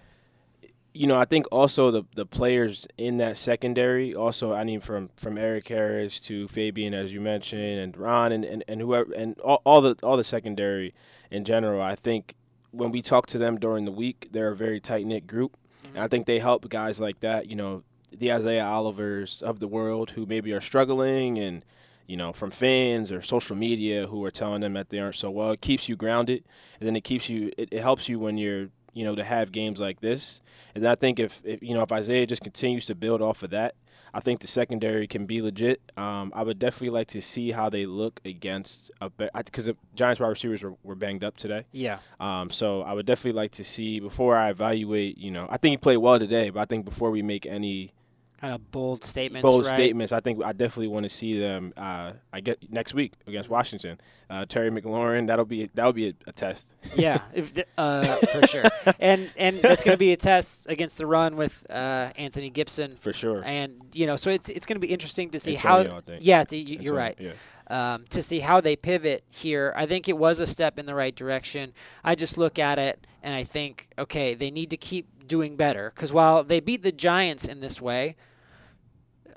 you 0.96 1.06
know, 1.06 1.18
I 1.18 1.26
think 1.26 1.46
also 1.52 1.90
the 1.90 2.04
the 2.14 2.26
players 2.26 2.86
in 2.96 3.18
that 3.18 3.36
secondary, 3.36 4.14
also 4.14 4.52
I 4.52 4.64
mean 4.64 4.80
from 4.80 5.10
from 5.16 5.36
Erik 5.36 5.68
Harris 5.68 6.18
to 6.20 6.48
Fabian 6.48 6.94
as 6.94 7.12
you 7.12 7.20
mentioned 7.20 7.78
and 7.78 7.96
Ron 7.96 8.32
and, 8.32 8.44
and, 8.44 8.64
and 8.66 8.80
whoever 8.80 9.12
and 9.12 9.38
all, 9.40 9.60
all 9.64 9.80
the 9.80 9.96
all 10.02 10.16
the 10.16 10.24
secondary 10.24 10.94
in 11.30 11.44
general, 11.44 11.82
I 11.82 11.94
think 11.94 12.34
when 12.70 12.90
we 12.90 13.02
talk 13.02 13.26
to 13.26 13.38
them 13.38 13.58
during 13.58 13.84
the 13.84 13.92
week, 13.92 14.28
they're 14.32 14.50
a 14.50 14.56
very 14.56 14.80
tight 14.80 15.06
knit 15.06 15.26
group. 15.26 15.56
Mm-hmm. 15.82 15.96
And 15.96 16.04
I 16.04 16.08
think 16.08 16.26
they 16.26 16.38
help 16.38 16.68
guys 16.68 17.00
like 17.00 17.20
that, 17.20 17.48
you 17.48 17.56
know, 17.56 17.82
the 18.16 18.32
Isaiah 18.32 18.64
Olivers 18.64 19.42
of 19.42 19.60
the 19.60 19.68
world 19.68 20.10
who 20.10 20.26
maybe 20.26 20.52
are 20.52 20.60
struggling 20.60 21.38
and 21.38 21.64
you 22.06 22.16
know, 22.16 22.32
from 22.32 22.50
fans 22.50 23.10
or 23.12 23.22
social 23.22 23.56
media 23.56 24.06
who 24.06 24.24
are 24.24 24.30
telling 24.30 24.60
them 24.60 24.74
that 24.74 24.90
they 24.90 24.98
aren't 24.98 25.14
so 25.14 25.30
well. 25.30 25.52
It 25.52 25.60
keeps 25.60 25.88
you 25.88 25.96
grounded, 25.96 26.44
and 26.80 26.86
then 26.86 26.96
it 26.96 27.04
keeps 27.04 27.28
you. 27.28 27.52
It, 27.56 27.68
it 27.72 27.80
helps 27.80 28.08
you 28.08 28.18
when 28.18 28.38
you're, 28.38 28.68
you 28.94 29.04
know, 29.04 29.14
to 29.14 29.24
have 29.24 29.52
games 29.52 29.80
like 29.80 30.00
this. 30.00 30.40
And 30.74 30.86
I 30.86 30.94
think 30.94 31.18
if, 31.18 31.40
if 31.44 31.62
you 31.62 31.74
know 31.74 31.82
if 31.82 31.92
Isaiah 31.92 32.26
just 32.26 32.42
continues 32.42 32.86
to 32.86 32.94
build 32.94 33.22
off 33.22 33.42
of 33.42 33.50
that, 33.50 33.74
I 34.16 34.20
think 34.20 34.40
the 34.40 34.46
secondary 34.46 35.06
can 35.06 35.26
be 35.26 35.42
legit. 35.42 35.80
Um, 35.96 36.32
I 36.34 36.42
would 36.42 36.58
definitely 36.58 36.90
like 36.90 37.08
to 37.08 37.20
see 37.20 37.50
how 37.50 37.68
they 37.68 37.84
look 37.84 38.20
against 38.24 38.90
a 39.00 39.10
because 39.10 39.66
the 39.66 39.76
Giants 39.94 40.20
wide 40.20 40.28
receivers 40.28 40.62
were, 40.62 40.74
were 40.82 40.94
banged 40.94 41.22
up 41.22 41.36
today. 41.36 41.66
Yeah. 41.72 41.98
Um, 42.18 42.50
so 42.50 42.82
I 42.82 42.94
would 42.94 43.04
definitely 43.04 43.36
like 43.36 43.52
to 43.52 43.64
see 43.64 44.00
before 44.00 44.36
I 44.36 44.50
evaluate. 44.50 45.18
You 45.18 45.30
know, 45.30 45.46
I 45.50 45.58
think 45.58 45.72
he 45.72 45.76
played 45.76 45.98
well 45.98 46.18
today, 46.18 46.48
but 46.48 46.60
I 46.60 46.64
think 46.64 46.84
before 46.84 47.10
we 47.10 47.20
make 47.20 47.44
any 47.44 47.92
kind 48.40 48.54
of 48.54 48.70
bold 48.70 49.02
statements. 49.04 49.42
Bold 49.42 49.64
right? 49.64 49.74
statements. 49.74 50.12
I 50.12 50.20
think 50.20 50.42
I 50.44 50.52
definitely 50.52 50.88
want 50.88 51.04
to 51.04 51.08
see 51.10 51.38
them. 51.38 51.72
Uh, 51.76 52.12
I 52.32 52.40
get 52.40 52.70
next 52.70 52.94
week 52.94 53.14
against 53.26 53.48
Washington. 53.48 54.00
Uh, 54.28 54.44
Terry 54.44 54.70
McLaurin. 54.70 55.26
That'll 55.26 55.44
be 55.44 55.70
that'll 55.74 55.92
be 55.92 56.08
a, 56.08 56.14
a 56.26 56.32
test. 56.32 56.74
yeah, 56.96 57.22
if 57.34 57.54
the, 57.54 57.66
uh, 57.78 58.04
for 58.32 58.46
sure. 58.46 58.64
And 58.98 59.30
and 59.36 59.58
that's 59.58 59.84
going 59.84 59.94
to 59.94 59.98
be 59.98 60.12
a 60.12 60.16
test 60.16 60.66
against 60.68 60.98
the 60.98 61.06
run 61.06 61.36
with 61.36 61.64
uh, 61.70 62.10
Anthony 62.16 62.50
Gibson 62.50 62.96
for 62.96 63.12
sure. 63.12 63.42
And 63.44 63.80
you 63.92 64.06
know, 64.06 64.16
so 64.16 64.30
it's 64.30 64.48
it's 64.48 64.66
going 64.66 64.76
to 64.76 64.86
be 64.86 64.92
interesting 64.92 65.30
to 65.30 65.40
see 65.40 65.56
Antonio, 65.56 66.02
how. 66.06 66.14
Yeah, 66.20 66.44
you, 66.50 66.92
are 66.92 66.96
right. 66.96 67.16
Yeah. 67.18 67.32
Um, 67.68 68.04
to 68.10 68.22
see 68.22 68.38
how 68.38 68.60
they 68.60 68.76
pivot 68.76 69.24
here. 69.28 69.72
I 69.76 69.86
think 69.86 70.08
it 70.08 70.16
was 70.16 70.38
a 70.38 70.46
step 70.46 70.78
in 70.78 70.86
the 70.86 70.94
right 70.94 71.14
direction. 71.14 71.72
I 72.04 72.14
just 72.14 72.38
look 72.38 72.60
at 72.60 72.78
it 72.78 73.04
and 73.24 73.34
I 73.34 73.42
think, 73.42 73.88
okay, 73.98 74.34
they 74.34 74.52
need 74.52 74.70
to 74.70 74.76
keep 74.76 75.26
doing 75.26 75.56
better. 75.56 75.90
Because 75.92 76.12
while 76.12 76.44
they 76.44 76.60
beat 76.60 76.82
the 76.82 76.92
Giants 76.92 77.48
in 77.48 77.58
this 77.58 77.82
way, 77.82 78.14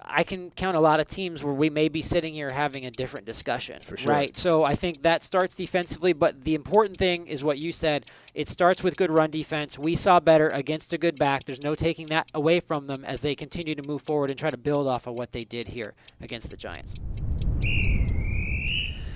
I 0.04 0.24
can 0.24 0.52
count 0.52 0.78
a 0.78 0.80
lot 0.80 1.00
of 1.00 1.08
teams 1.08 1.44
where 1.44 1.54
we 1.54 1.70
may 1.70 1.90
be 1.90 2.02
sitting 2.02 2.34
here 2.34 2.50
having 2.52 2.86
a 2.86 2.92
different 2.92 3.26
discussion. 3.26 3.82
For 3.82 3.98
sure. 3.98 4.14
Right. 4.14 4.36
So 4.36 4.64
I 4.64 4.74
think 4.76 5.02
that 5.04 5.24
starts 5.24 5.56
defensively, 5.56 6.14
but 6.14 6.44
the 6.44 6.56
important 6.56 6.98
thing 6.98 7.28
is 7.28 7.44
what 7.44 7.62
you 7.62 7.72
said. 7.72 8.06
It 8.34 8.48
starts 8.48 8.84
with 8.84 8.98
good 8.98 9.12
run 9.12 9.32
defense. 9.32 9.78
We 9.78 9.96
saw 9.96 10.20
better 10.20 10.48
against 10.48 10.94
a 10.94 10.98
good 10.98 11.18
back. 11.18 11.44
There's 11.46 11.64
no 11.64 11.76
taking 11.76 12.08
that 12.08 12.30
away 12.34 12.60
from 12.60 12.88
them 12.88 13.04
as 13.06 13.22
they 13.22 13.36
continue 13.36 13.76
to 13.76 13.88
move 13.88 14.02
forward 14.02 14.30
and 14.30 14.40
try 14.40 14.50
to 14.50 14.58
build 14.58 14.88
off 14.88 15.08
of 15.08 15.18
what 15.18 15.32
they 15.32 15.42
did 15.42 15.70
here 15.70 15.94
against 16.22 16.50
the 16.50 16.58
Giants. 16.58 16.96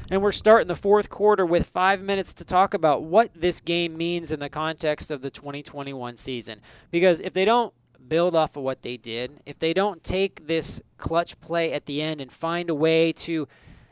And 0.10 0.22
we're 0.22 0.32
starting 0.32 0.68
the 0.68 0.76
fourth 0.76 1.10
quarter 1.10 1.46
with 1.46 1.70
five 1.70 2.02
minutes 2.02 2.34
to 2.36 2.46
talk 2.46 2.74
about 2.74 3.04
what 3.04 3.32
this 3.34 3.62
game 3.62 3.98
means 3.98 4.32
in 4.32 4.40
the 4.40 4.50
context 4.50 5.10
of 5.10 5.22
the 5.22 5.32
2021 5.32 6.18
season. 6.18 6.62
Because 6.92 7.22
if 7.22 7.34
they 7.34 7.46
don't 7.46 7.74
build 8.08 8.36
off 8.36 8.56
of 8.56 8.64
what 8.64 8.82
they 8.82 8.98
did, 8.98 9.42
if 9.46 9.60
they 9.60 9.74
don't 9.74 10.04
take 10.04 10.48
this 10.48 10.82
clutch 10.98 11.40
play 11.40 11.74
at 11.74 11.86
the 11.86 12.02
end 12.02 12.22
and 12.22 12.32
find 12.32 12.70
a 12.70 12.76
way 12.76 13.12
to 13.12 13.48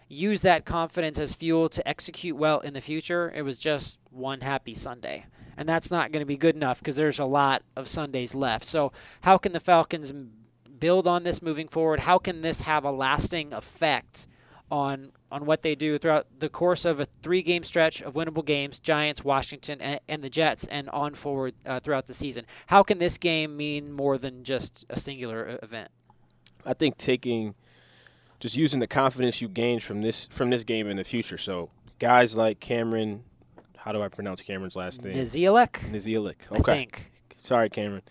use 0.08 0.42
that 0.42 0.66
confidence 0.66 1.18
as 1.20 1.34
fuel 1.34 1.70
to 1.70 1.88
execute 1.88 2.36
well 2.36 2.60
in 2.60 2.74
the 2.74 2.82
future, 2.82 3.32
it 3.36 3.44
was 3.44 3.58
just 3.58 4.00
one 4.10 4.42
happy 4.42 4.76
Sunday. 4.76 5.26
And 5.58 5.68
that's 5.68 5.92
not 5.92 6.12
going 6.12 6.22
to 6.22 6.28
be 6.28 6.38
good 6.38 6.56
enough 6.56 6.80
because 6.80 6.96
there's 6.96 7.20
a 7.20 7.26
lot 7.26 7.64
of 7.76 7.88
Sundays 7.88 8.34
left. 8.36 8.66
So, 8.66 8.92
how 9.22 9.38
can 9.38 9.54
the 9.54 9.60
Falcons 9.60 10.14
build 10.80 11.08
on 11.08 11.24
this 11.24 11.42
moving 11.42 11.68
forward? 11.68 12.02
How 12.02 12.18
can 12.18 12.42
this 12.42 12.62
have 12.62 12.84
a 12.84 12.92
lasting 12.92 13.54
effect 13.54 14.28
on 14.70 15.12
on 15.32 15.46
what 15.46 15.62
they 15.62 15.76
do 15.76 15.98
throughout 15.98 16.28
the 16.40 16.50
course 16.50 16.86
of 16.86 17.00
a 17.00 17.06
three 17.06 17.42
game 17.42 17.64
stretch 17.64 18.02
of 18.02 18.14
winnable 18.14 18.46
games 18.46 18.80
Giants, 18.80 19.24
Washington, 19.24 19.82
and, 19.82 20.00
and 20.08 20.24
the 20.24 20.30
Jets, 20.30 20.68
and 20.68 20.90
on 20.90 21.14
forward 21.14 21.54
uh, 21.66 21.80
throughout 21.80 22.08
the 22.08 22.14
season. 22.14 22.46
How 22.68 22.84
can 22.84 23.00
this 23.00 23.18
game 23.18 23.56
mean 23.56 23.92
more 23.92 24.18
than 24.18 24.44
just 24.44 24.86
a 24.90 25.00
singular 25.00 25.60
event? 25.64 25.90
I 26.66 26.74
think 26.74 26.98
taking 26.98 27.56
just 28.40 28.56
using 28.56 28.80
the 28.80 28.88
confidence 28.88 29.42
you 29.42 29.48
gained 29.48 29.84
from 29.84 30.02
this 30.02 30.28
from 30.28 30.50
this 30.50 30.64
game 30.64 30.88
in 30.88 30.98
the 30.98 31.04
future. 31.04 31.38
So 31.38 31.70
guys 32.00 32.36
like 32.36 32.60
Cameron, 32.60 33.24
how 33.78 33.92
do 33.92 34.02
I 34.02 34.10
pronounce 34.10 34.42
Cameron's 34.42 34.76
last 34.76 35.04
name? 35.04 35.16
Nizialek. 35.16 35.92
Nizialek. 35.92 36.60
Okay. 36.60 36.88
Sorry, 37.42 37.70
Cameron. 37.70 38.04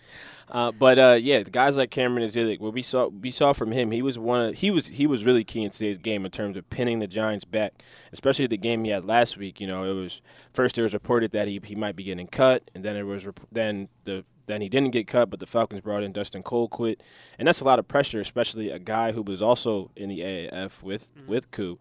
Uh, 0.49 0.71
but 0.71 0.99
uh, 0.99 1.17
yeah, 1.19 1.41
the 1.43 1.49
guys 1.49 1.77
like 1.77 1.91
Cameron 1.91 2.27
Nizialek, 2.27 2.59
what 2.59 2.73
we 2.73 2.81
saw 2.81 3.07
we 3.07 3.31
saw 3.31 3.53
from 3.53 3.71
him, 3.71 3.91
he 3.91 4.01
was 4.01 4.19
one 4.19 4.41
of, 4.41 4.55
he 4.55 4.69
was 4.69 4.87
he 4.87 5.07
was 5.07 5.23
really 5.23 5.45
key 5.45 5.63
in 5.63 5.69
today's 5.69 5.97
game 5.97 6.25
in 6.25 6.31
terms 6.31 6.57
of 6.57 6.69
pinning 6.69 6.99
the 6.99 7.07
Giants 7.07 7.45
back, 7.45 7.73
especially 8.11 8.47
the 8.47 8.57
game 8.57 8.83
he 8.83 8.91
had 8.91 9.05
last 9.05 9.37
week. 9.37 9.61
You 9.61 9.67
know, 9.67 9.85
it 9.85 9.93
was 9.93 10.21
first 10.53 10.77
it 10.77 10.81
was 10.81 10.93
reported 10.93 11.31
that 11.31 11.47
he, 11.47 11.61
he 11.63 11.75
might 11.75 11.95
be 11.95 12.03
getting 12.03 12.27
cut, 12.27 12.69
and 12.75 12.83
then 12.83 12.97
it 12.97 13.03
was 13.03 13.25
then 13.51 13.87
the 14.03 14.25
then 14.47 14.59
he 14.59 14.67
didn't 14.67 14.91
get 14.91 15.07
cut, 15.07 15.29
but 15.29 15.39
the 15.39 15.47
Falcons 15.47 15.79
brought 15.79 16.03
in 16.03 16.11
Dustin 16.11 16.43
Colquitt, 16.43 16.99
and 17.39 17.47
that's 17.47 17.61
a 17.61 17.63
lot 17.63 17.79
of 17.79 17.87
pressure, 17.87 18.19
especially 18.19 18.69
a 18.69 18.79
guy 18.79 19.13
who 19.13 19.21
was 19.21 19.41
also 19.41 19.91
in 19.95 20.09
the 20.09 20.19
AAF 20.19 20.83
with 20.83 21.13
mm-hmm. 21.15 21.29
with 21.29 21.51
Koo. 21.51 21.79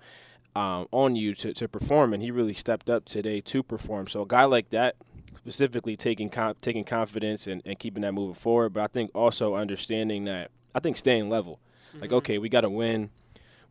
Um, 0.57 0.89
on 0.91 1.15
you 1.15 1.33
to, 1.37 1.55
to 1.55 1.69
perform, 1.69 2.13
and 2.13 2.21
he 2.21 2.33
really 2.33 2.55
stepped 2.55 2.91
up 2.91 3.05
today 3.05 3.41
to 3.41 3.63
perform. 3.63 4.09
So 4.09 4.23
a 4.23 4.27
guy 4.27 4.45
like 4.45 4.71
that, 4.71 4.97
specifically 5.43 5.97
taking 5.97 6.29
com- 6.29 6.55
taking 6.61 6.85
confidence 6.85 7.47
and, 7.47 7.63
and 7.65 7.79
keeping 7.79 8.03
that 8.03 8.13
moving 8.13 8.35
forward. 8.35 8.71
But 8.71 8.83
I 8.83 8.87
think 8.87 9.11
also 9.15 9.55
understanding 9.55 10.25
that 10.25 10.51
I 10.75 10.81
think 10.81 10.97
staying 10.97 11.29
level. 11.29 11.61
Mm-hmm. 11.91 12.01
Like 12.01 12.13
okay, 12.13 12.39
we 12.39 12.49
got 12.49 12.63
to 12.63 12.71
win. 12.71 13.11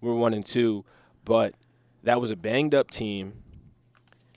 We're 0.02 0.14
one 0.14 0.34
and 0.34 0.46
two, 0.46 0.86
but 1.26 1.54
that 2.04 2.22
was 2.22 2.32
a 2.32 2.36
banged 2.36 2.74
up 2.74 2.90
team, 2.90 3.34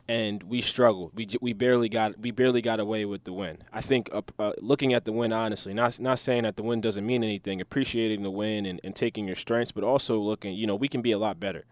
and 0.09 0.43
we 0.43 0.61
struggled. 0.61 1.13
We 1.15 1.29
we 1.41 1.53
barely 1.53 1.89
got 1.89 2.19
we 2.19 2.31
barely 2.33 2.61
got 2.61 2.81
away 2.81 3.05
with 3.05 3.25
the 3.25 3.33
win. 3.33 3.59
I 3.73 3.81
think 3.81 4.11
uh, 4.13 4.23
uh, 4.39 4.53
looking 4.61 4.93
at 4.93 5.05
the 5.05 5.13
win 5.13 5.33
honestly, 5.33 5.73
not 5.73 5.99
not 6.01 6.19
saying 6.19 6.43
that 6.43 6.57
the 6.57 6.63
win 6.63 6.81
doesn't 6.81 7.07
mean 7.07 7.25
anything, 7.25 7.61
appreciating 7.61 8.23
the 8.23 8.31
win 8.31 8.67
and, 8.67 8.81
and 8.85 8.95
taking 8.95 9.27
your 9.27 9.37
strengths, 9.37 9.73
but 9.73 9.85
also 9.85 10.19
looking, 10.19 10.55
you 10.55 10.67
know, 10.67 10.77
we 10.77 10.89
can 10.89 11.01
be 11.03 11.13
a 11.13 11.19
lot 11.19 11.41
better 11.41 11.65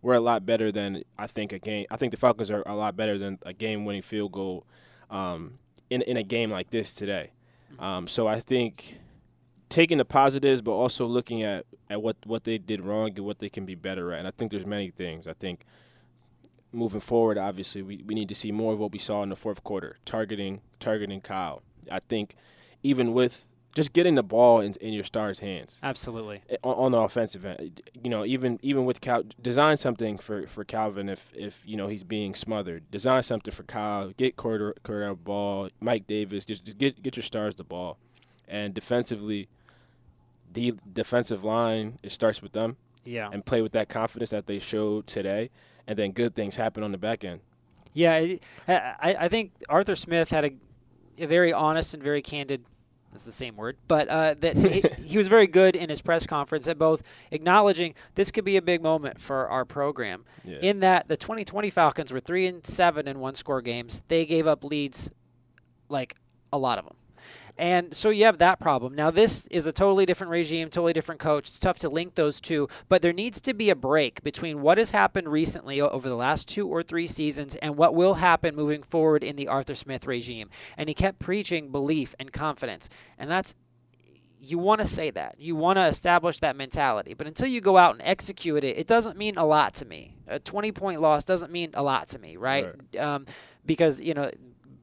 we're 0.00 0.14
a 0.14 0.20
lot 0.20 0.46
better 0.46 0.70
than 0.70 1.02
I 1.18 1.26
think 1.26 1.52
a 1.52 1.58
game. 1.58 1.86
I 1.90 1.96
think 1.96 2.12
the 2.12 2.16
Falcons 2.16 2.52
are 2.52 2.62
a 2.66 2.74
lot 2.76 2.96
better 2.96 3.18
than 3.18 3.38
a 3.42 3.52
game-winning 3.52 4.02
field 4.02 4.32
goal 4.32 4.64
um, 5.10 5.58
in 5.90 6.02
in 6.02 6.16
a 6.16 6.22
game 6.22 6.50
like 6.50 6.70
this 6.70 6.92
today. 6.92 7.32
Um, 7.78 8.06
so 8.08 8.26
I 8.26 8.40
think 8.40 8.98
taking 9.68 9.98
the 9.98 10.04
positives, 10.04 10.62
but 10.62 10.72
also 10.72 11.06
looking 11.06 11.42
at, 11.42 11.66
at 11.90 12.02
what, 12.02 12.16
what 12.24 12.44
they 12.44 12.58
did 12.58 12.80
wrong 12.80 13.12
and 13.16 13.24
what 13.24 13.38
they 13.38 13.48
can 13.48 13.66
be 13.66 13.74
better 13.74 14.12
at. 14.12 14.20
And 14.20 14.28
I 14.28 14.30
think 14.30 14.50
there's 14.50 14.66
many 14.66 14.90
things. 14.90 15.26
I 15.26 15.34
think 15.34 15.64
moving 16.72 17.00
forward, 17.00 17.38
obviously, 17.38 17.82
we, 17.82 18.02
we 18.06 18.14
need 18.14 18.28
to 18.28 18.34
see 18.34 18.52
more 18.52 18.72
of 18.72 18.78
what 18.78 18.92
we 18.92 18.98
saw 18.98 19.22
in 19.22 19.28
the 19.28 19.36
fourth 19.36 19.62
quarter, 19.64 19.98
targeting 20.04 20.60
targeting 20.80 21.20
Kyle. 21.20 21.62
I 21.90 22.00
think 22.00 22.34
even 22.82 23.12
with 23.12 23.46
just 23.74 23.92
getting 23.92 24.14
the 24.14 24.22
ball 24.22 24.60
in, 24.60 24.74
in 24.80 24.92
your 24.92 25.04
star's 25.04 25.40
hands. 25.40 25.78
Absolutely. 25.82 26.42
Eh, 26.48 26.56
on, 26.62 26.74
on, 26.74 26.92
the 26.92 26.98
offensive 26.98 27.44
end, 27.44 27.82
you 28.02 28.10
know, 28.10 28.24
even 28.24 28.58
even 28.62 28.84
with 28.84 29.00
Cal, 29.00 29.22
design 29.40 29.76
something 29.76 30.18
for, 30.18 30.46
for 30.46 30.64
Calvin 30.64 31.08
if 31.08 31.32
if 31.34 31.62
you 31.66 31.76
know 31.76 31.88
he's 31.88 32.04
being 32.04 32.34
smothered. 32.34 32.90
Design 32.90 33.22
something 33.22 33.52
for 33.52 33.62
Kyle. 33.64 34.12
Get 34.16 34.36
Cordell, 34.36 34.72
Cordell 34.84 35.16
ball. 35.22 35.68
Mike 35.80 36.06
Davis. 36.06 36.44
Just, 36.44 36.64
just 36.64 36.78
get 36.78 37.02
get 37.02 37.16
your 37.16 37.22
stars 37.22 37.54
the 37.54 37.64
ball. 37.64 37.98
And 38.48 38.72
defensively, 38.74 39.48
the 40.52 40.74
defensive 40.92 41.44
line 41.44 41.98
it 42.02 42.12
starts 42.12 42.40
with 42.40 42.52
them 42.52 42.76
Yeah. 43.04 43.28
and 43.32 43.44
play 43.44 43.60
with 43.62 43.72
that 43.72 43.88
confidence 43.88 44.30
that 44.30 44.46
they 44.46 44.58
showed 44.58 45.06
today, 45.06 45.50
and 45.86 45.98
then 45.98 46.12
good 46.12 46.34
things 46.34 46.56
happen 46.56 46.82
on 46.82 46.92
the 46.92 46.98
back 46.98 47.24
end. 47.24 47.40
Yeah, 47.92 48.36
I, 48.66 49.16
I 49.20 49.28
think 49.28 49.52
Arthur 49.68 49.96
Smith 49.96 50.30
had 50.30 50.44
a, 50.44 50.50
a 51.18 51.26
very 51.26 51.52
honest 51.52 51.94
and 51.94 52.02
very 52.02 52.22
candid. 52.22 52.64
That's 53.10 53.24
the 53.24 53.32
same 53.32 53.56
word, 53.56 53.78
but 53.88 54.08
uh, 54.08 54.34
that 54.40 54.56
he, 54.56 54.84
he 55.02 55.16
was 55.16 55.28
very 55.28 55.46
good 55.46 55.74
in 55.74 55.88
his 55.88 56.02
press 56.02 56.26
conference 56.26 56.68
at 56.68 56.78
both 56.78 57.02
acknowledging 57.30 57.94
this 58.14 58.30
could 58.30 58.44
be 58.44 58.56
a 58.56 58.62
big 58.62 58.82
moment 58.82 59.18
for 59.18 59.48
our 59.48 59.64
program. 59.64 60.24
Yeah. 60.44 60.58
In 60.60 60.80
that 60.80 61.08
the 61.08 61.16
2020 61.16 61.70
Falcons 61.70 62.12
were 62.12 62.20
three 62.20 62.46
and 62.46 62.64
seven 62.66 63.08
in 63.08 63.18
one 63.18 63.34
score 63.34 63.62
games, 63.62 64.02
they 64.08 64.26
gave 64.26 64.46
up 64.46 64.62
leads, 64.62 65.10
like 65.88 66.16
a 66.52 66.58
lot 66.58 66.78
of 66.78 66.84
them. 66.84 66.97
And 67.58 67.94
so 67.94 68.10
you 68.10 68.24
have 68.24 68.38
that 68.38 68.60
problem. 68.60 68.94
Now, 68.94 69.10
this 69.10 69.48
is 69.48 69.66
a 69.66 69.72
totally 69.72 70.06
different 70.06 70.30
regime, 70.30 70.70
totally 70.70 70.92
different 70.92 71.20
coach. 71.20 71.48
It's 71.48 71.58
tough 71.58 71.80
to 71.80 71.88
link 71.88 72.14
those 72.14 72.40
two, 72.40 72.68
but 72.88 73.02
there 73.02 73.12
needs 73.12 73.40
to 73.42 73.52
be 73.52 73.68
a 73.68 73.74
break 73.74 74.22
between 74.22 74.62
what 74.62 74.78
has 74.78 74.92
happened 74.92 75.28
recently 75.28 75.80
over 75.80 76.08
the 76.08 76.14
last 76.14 76.46
two 76.46 76.68
or 76.68 76.84
three 76.84 77.08
seasons 77.08 77.56
and 77.56 77.76
what 77.76 77.96
will 77.96 78.14
happen 78.14 78.54
moving 78.54 78.84
forward 78.84 79.24
in 79.24 79.34
the 79.34 79.48
Arthur 79.48 79.74
Smith 79.74 80.06
regime. 80.06 80.50
And 80.76 80.88
he 80.88 80.94
kept 80.94 81.18
preaching 81.18 81.72
belief 81.72 82.14
and 82.20 82.32
confidence. 82.32 82.88
And 83.18 83.28
that's 83.28 83.56
you 84.40 84.58
want 84.58 84.80
to 84.80 84.86
say 84.86 85.10
that. 85.10 85.34
You 85.38 85.56
want 85.56 85.78
to 85.78 85.86
establish 85.86 86.38
that 86.40 86.54
mentality. 86.56 87.14
But 87.14 87.26
until 87.26 87.48
you 87.48 87.60
go 87.60 87.76
out 87.76 87.94
and 87.94 88.02
execute 88.02 88.62
it, 88.62 88.78
it 88.78 88.86
doesn't 88.86 89.18
mean 89.18 89.36
a 89.36 89.44
lot 89.44 89.74
to 89.74 89.84
me. 89.84 90.14
A 90.28 90.38
20 90.38 90.72
point 90.72 91.00
loss 91.00 91.24
doesn't 91.24 91.50
mean 91.50 91.70
a 91.74 91.82
lot 91.82 92.08
to 92.08 92.20
me, 92.20 92.36
right? 92.36 92.66
Um, 92.98 93.26
because, 93.66 94.00
you 94.00 94.14
know, 94.14 94.30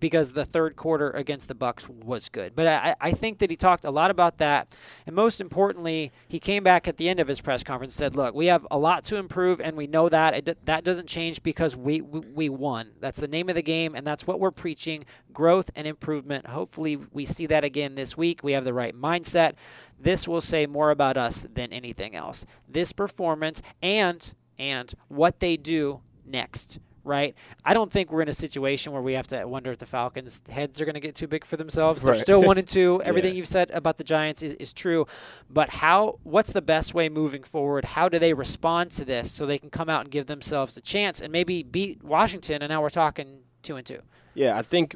because 0.06 0.34
the 0.34 0.46
third 0.46 0.76
quarter 0.76 1.10
against 1.10 1.48
the 1.48 1.56
Bucs 1.56 1.89
was 1.89 2.30
good. 2.30 2.56
But 2.56 2.68
I, 2.68 2.96
I 3.02 3.12
think 3.12 3.39
that 3.39 3.50
he 3.50 3.56
talked 3.56 3.86
a 3.86 3.89
lot 3.89 4.12
about 4.12 4.38
that. 4.38 4.76
And 5.08 5.15
most 5.15 5.41
importantly, 5.41 6.12
he 6.28 6.39
came 6.39 6.63
back 6.63 6.88
at 6.88 6.98
the 6.98 7.10
end 7.10 7.20
of 7.20 7.28
his 7.28 7.41
press 7.41 7.63
conference 7.63 7.96
and 7.96 7.98
said, 7.98 8.15
look, 8.15 8.36
we 8.36 8.46
have 8.46 8.68
a 8.70 8.78
lot 8.78 9.04
to 9.06 9.15
improve, 9.15 9.60
and 9.60 9.76
we 9.76 9.88
know 9.88 10.08
that. 10.08 10.36
It, 10.36 10.65
that 10.68 10.84
doesn't 10.84 11.08
change 11.08 11.41
because 11.41 11.76
we, 11.76 12.02
we, 12.02 12.20
we 12.20 12.50
won. 12.50 12.91
That's 13.00 13.20
the 13.20 13.28
name 13.28 13.50
of 13.50 13.56
the 13.56 13.63
game, 13.63 13.96
and 13.96 14.06
that's 14.06 14.28
what 14.28 14.39
we're 14.39 14.52
preaching 14.52 15.06
growth 15.34 15.72
and 15.76 15.88
improvement. 15.88 16.46
Hopefully, 16.46 16.98
we 17.12 17.26
see 17.26 17.48
that 17.48 17.63
again 17.63 17.96
this 17.96 18.15
week. 18.15 18.44
We 18.44 18.52
have 18.52 18.63
the 18.63 18.76
right 18.76 18.96
mindset. 18.96 19.54
This 20.00 20.28
will 20.28 20.39
say 20.39 20.68
more 20.68 20.91
about 20.91 21.18
us 21.18 21.48
than 21.52 21.74
anything 21.74 22.15
else. 22.15 22.46
This 22.70 22.94
performance 22.94 23.63
and 23.82 24.36
and 24.60 24.94
what 25.08 25.39
they 25.39 25.58
do 25.58 26.02
next 26.26 26.80
right? 27.06 27.36
I 27.63 27.74
don't 27.74 27.91
think 27.91 28.12
we're 28.12 28.22
in 28.22 28.30
a 28.30 28.34
situation 28.34 28.91
where 28.91 29.02
we 29.02 29.13
have 29.13 29.28
to 29.28 29.46
wonder 29.46 29.72
if 29.72 29.78
the 29.78 29.86
Falcons' 29.86 30.41
heads 30.50 30.82
are 30.82 30.86
going 30.86 30.96
to 30.96 31.00
get 31.00 31.15
too 31.15 31.28
big 31.28 31.46
for 31.46 31.56
themselves. 31.58 32.02
They're 32.02 32.13
still 32.15 32.41
one 32.41 32.58
and 32.58 32.68
two. 32.78 33.02
Everything 33.04 33.34
Yeah. 33.34 33.38
you've 33.38 33.48
said 33.48 33.72
about 33.72 33.98
the 33.98 34.04
Giants 34.04 34.44
is, 34.44 34.54
is 34.56 34.74
true, 34.74 35.06
but 35.50 35.70
how? 35.70 36.20
What's 36.24 36.52
the 36.54 36.62
best 36.62 36.94
way 36.94 37.08
moving 37.10 37.44
forward? 37.44 37.86
How 37.86 38.10
do 38.10 38.20
they 38.20 38.34
respond 38.34 38.91
to 38.91 39.06
this 39.06 39.32
so 39.32 39.46
they 39.46 39.58
can 39.60 39.70
come 39.70 39.89
out 39.89 40.02
and 40.02 40.12
give 40.12 40.26
themselves 40.26 40.76
a 40.78 40.82
chance 40.82 41.22
and 41.22 41.32
maybe 41.32 41.63
beat 41.63 42.04
Washington? 42.04 42.62
And 42.62 42.70
now 42.70 42.82
we're 42.82 42.89
talking 42.89 43.39
two 43.63 43.76
and 43.76 43.86
two. 43.86 44.02
Yeah, 44.34 44.58
I 44.58 44.62
think 44.63 44.96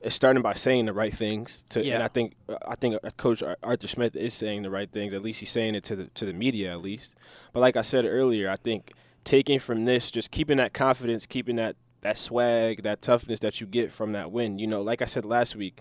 it's 0.00 0.14
starting 0.14 0.42
by 0.42 0.52
saying 0.52 0.86
the 0.86 0.92
right 0.92 1.12
things. 1.12 1.64
To, 1.70 1.84
Yeah. 1.84 1.94
And 1.94 2.02
I 2.04 2.08
think 2.08 2.34
I 2.68 2.76
think 2.76 2.96
Coach 3.16 3.42
Arthur 3.64 3.88
Smith 3.88 4.14
is 4.14 4.32
saying 4.34 4.62
the 4.62 4.70
right 4.70 4.88
things. 4.90 5.12
At 5.12 5.22
least 5.22 5.40
he's 5.40 5.50
saying 5.50 5.74
it 5.74 5.82
to 5.84 5.96
the 5.96 6.04
to 6.14 6.24
the 6.24 6.32
media, 6.32 6.70
at 6.70 6.80
least. 6.80 7.16
But 7.52 7.60
like 7.60 7.76
I 7.76 7.82
said 7.82 8.04
earlier, 8.04 8.48
I 8.48 8.54
think 8.54 8.92
taking 9.24 9.58
from 9.58 9.84
this, 9.84 10.10
just 10.10 10.30
keeping 10.30 10.56
that 10.58 10.72
confidence, 10.72 11.26
keeping 11.26 11.56
that 11.56 11.76
that 12.00 12.16
swag, 12.16 12.82
that 12.84 13.02
toughness 13.02 13.40
that 13.40 13.60
you 13.60 13.66
get 13.66 13.90
from 13.90 14.12
that 14.12 14.30
win. 14.30 14.58
You 14.58 14.66
know, 14.68 14.82
like 14.82 15.02
I 15.02 15.06
said 15.06 15.24
last 15.24 15.56
week, 15.56 15.80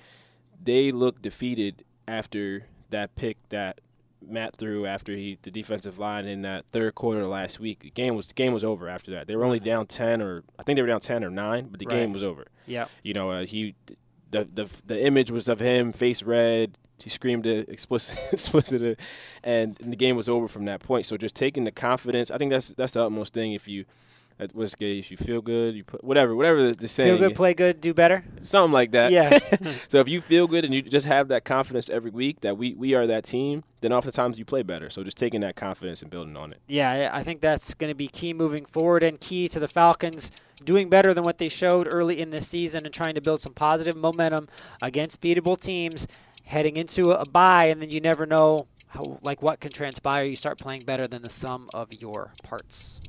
they 0.64 0.92
looked 0.92 1.22
defeated 1.22 1.84
after 2.08 2.66
that 2.90 3.16
pick 3.16 3.38
that 3.50 3.82
Matt 4.28 4.56
threw 4.58 4.86
after 4.88 5.16
he 5.16 5.38
the 5.44 5.52
defensive 5.52 6.00
line 6.00 6.26
in 6.26 6.42
that 6.42 6.66
third 6.68 6.96
quarter 6.96 7.26
last 7.28 7.60
week. 7.60 7.82
The 7.82 7.92
game 7.92 8.16
was 8.16 8.28
the 8.28 8.34
game 8.34 8.52
was 8.52 8.64
over 8.64 8.90
after 8.90 9.12
that. 9.12 9.28
They 9.28 9.36
were 9.36 9.46
only 9.46 9.60
down 9.60 9.86
ten 9.88 10.22
or 10.22 10.44
I 10.58 10.64
think 10.64 10.76
they 10.78 10.82
were 10.82 10.88
down 10.88 11.02
ten 11.02 11.24
or 11.24 11.30
nine, 11.30 11.68
but 11.70 11.80
the 11.80 11.86
Right. 11.86 11.96
game 12.00 12.14
was 12.14 12.24
over. 12.24 12.48
Yeah. 12.66 12.88
You 13.04 13.14
know, 13.14 13.30
uh, 13.30 13.46
he 13.46 13.76
the 14.32 14.46
the 14.52 14.82
the 14.86 15.06
image 15.06 15.30
was 15.30 15.48
of 15.48 15.60
him 15.60 15.92
face 15.94 16.24
red. 16.24 16.78
He 17.04 17.10
screamed 17.10 17.46
it 17.46 17.70
explicit, 17.70 18.18
explicit, 18.32 19.00
and, 19.44 19.76
the 19.76 19.96
game 19.96 20.16
was 20.16 20.28
over 20.28 20.48
from 20.48 20.66
that 20.66 20.82
point. 20.82 21.06
So 21.06 21.18
just 21.18 21.36
taking 21.36 21.64
the 21.64 21.72
confidence, 21.72 22.32
I 22.32 22.38
think 22.38 22.52
that's 22.52 22.70
that's 22.70 22.94
the 22.94 23.06
utmost 23.06 23.34
thing. 23.34 23.54
If 23.54 23.68
you 23.68 23.86
that 24.38 24.54
was 24.54 24.76
good, 24.76 24.98
if 24.98 25.10
you 25.10 25.18
feel 25.18 25.42
good, 25.42 25.76
you 25.76 25.84
put 25.84 26.04
whatever 26.04 26.36
whatever 26.36 26.68
the, 26.68 26.74
the 26.74 26.88
saying, 26.88 27.18
Feel 27.18 27.30
good, 27.30 27.36
play 27.36 27.54
good, 27.54 27.82
do 27.82 27.94
better. 27.94 28.24
something 28.40 28.72
like 28.72 28.92
that. 28.92 29.12
Yeah. 29.12 29.40
so 29.88 30.00
if 30.00 30.08
you 30.08 30.22
feel 30.22 30.48
good 30.48 30.64
and 30.64 30.74
you 30.74 30.82
just 30.82 31.08
have 31.08 31.30
that 31.30 31.44
confidence 31.44 31.90
every 31.90 32.12
week 32.12 32.42
that 32.42 32.58
we 32.58 32.74
we 32.76 32.94
are 32.94 33.08
that 33.08 33.24
team, 33.24 33.64
then 33.82 33.92
oftentimes 33.92 34.38
you 34.38 34.46
play 34.46 34.62
better. 34.62 34.90
So 34.90 35.04
just 35.04 35.18
taking 35.18 35.42
that 35.42 35.56
confidence 35.56 36.02
and 36.02 36.12
building 36.12 36.38
on 36.38 36.52
it. 36.52 36.62
Yeah, 36.68 37.10
I 37.12 37.24
think 37.24 37.42
that's 37.42 37.74
going 37.74 37.92
to 37.92 37.96
be 37.96 38.08
key 38.08 38.34
moving 38.34 38.66
forward 38.66 39.04
and 39.04 39.20
key 39.20 39.48
to 39.50 39.60
the 39.60 39.68
Falcons 39.68 40.32
doing 40.64 40.90
better 40.90 41.14
than 41.14 41.24
what 41.24 41.38
they 41.38 41.50
showed 41.50 41.88
early 41.92 42.20
in 42.20 42.30
this 42.30 42.48
season 42.48 42.86
and 42.86 42.94
trying 42.94 43.16
to 43.16 43.22
build 43.22 43.42
some 43.42 43.54
positive 43.54 43.96
momentum 43.96 44.48
against 44.82 45.22
beatable 45.22 45.60
teams 45.60 46.08
heading 46.48 46.78
into 46.78 47.12
a 47.12 47.26
bye 47.26 47.66
and 47.66 47.82
then 47.82 47.90
you 47.90 48.00
never 48.00 48.26
know 48.26 48.68
how 48.88 49.20
like 49.22 49.42
what 49.42 49.60
can 49.60 49.70
transpire 49.70 50.24
you 50.24 50.36
start 50.36 50.58
playing 50.58 50.82
better 50.82 51.06
than 51.06 51.22
the 51.22 51.30
sum 51.30 51.70
of 51.74 51.94
your 51.94 52.34
parts. 52.44 53.02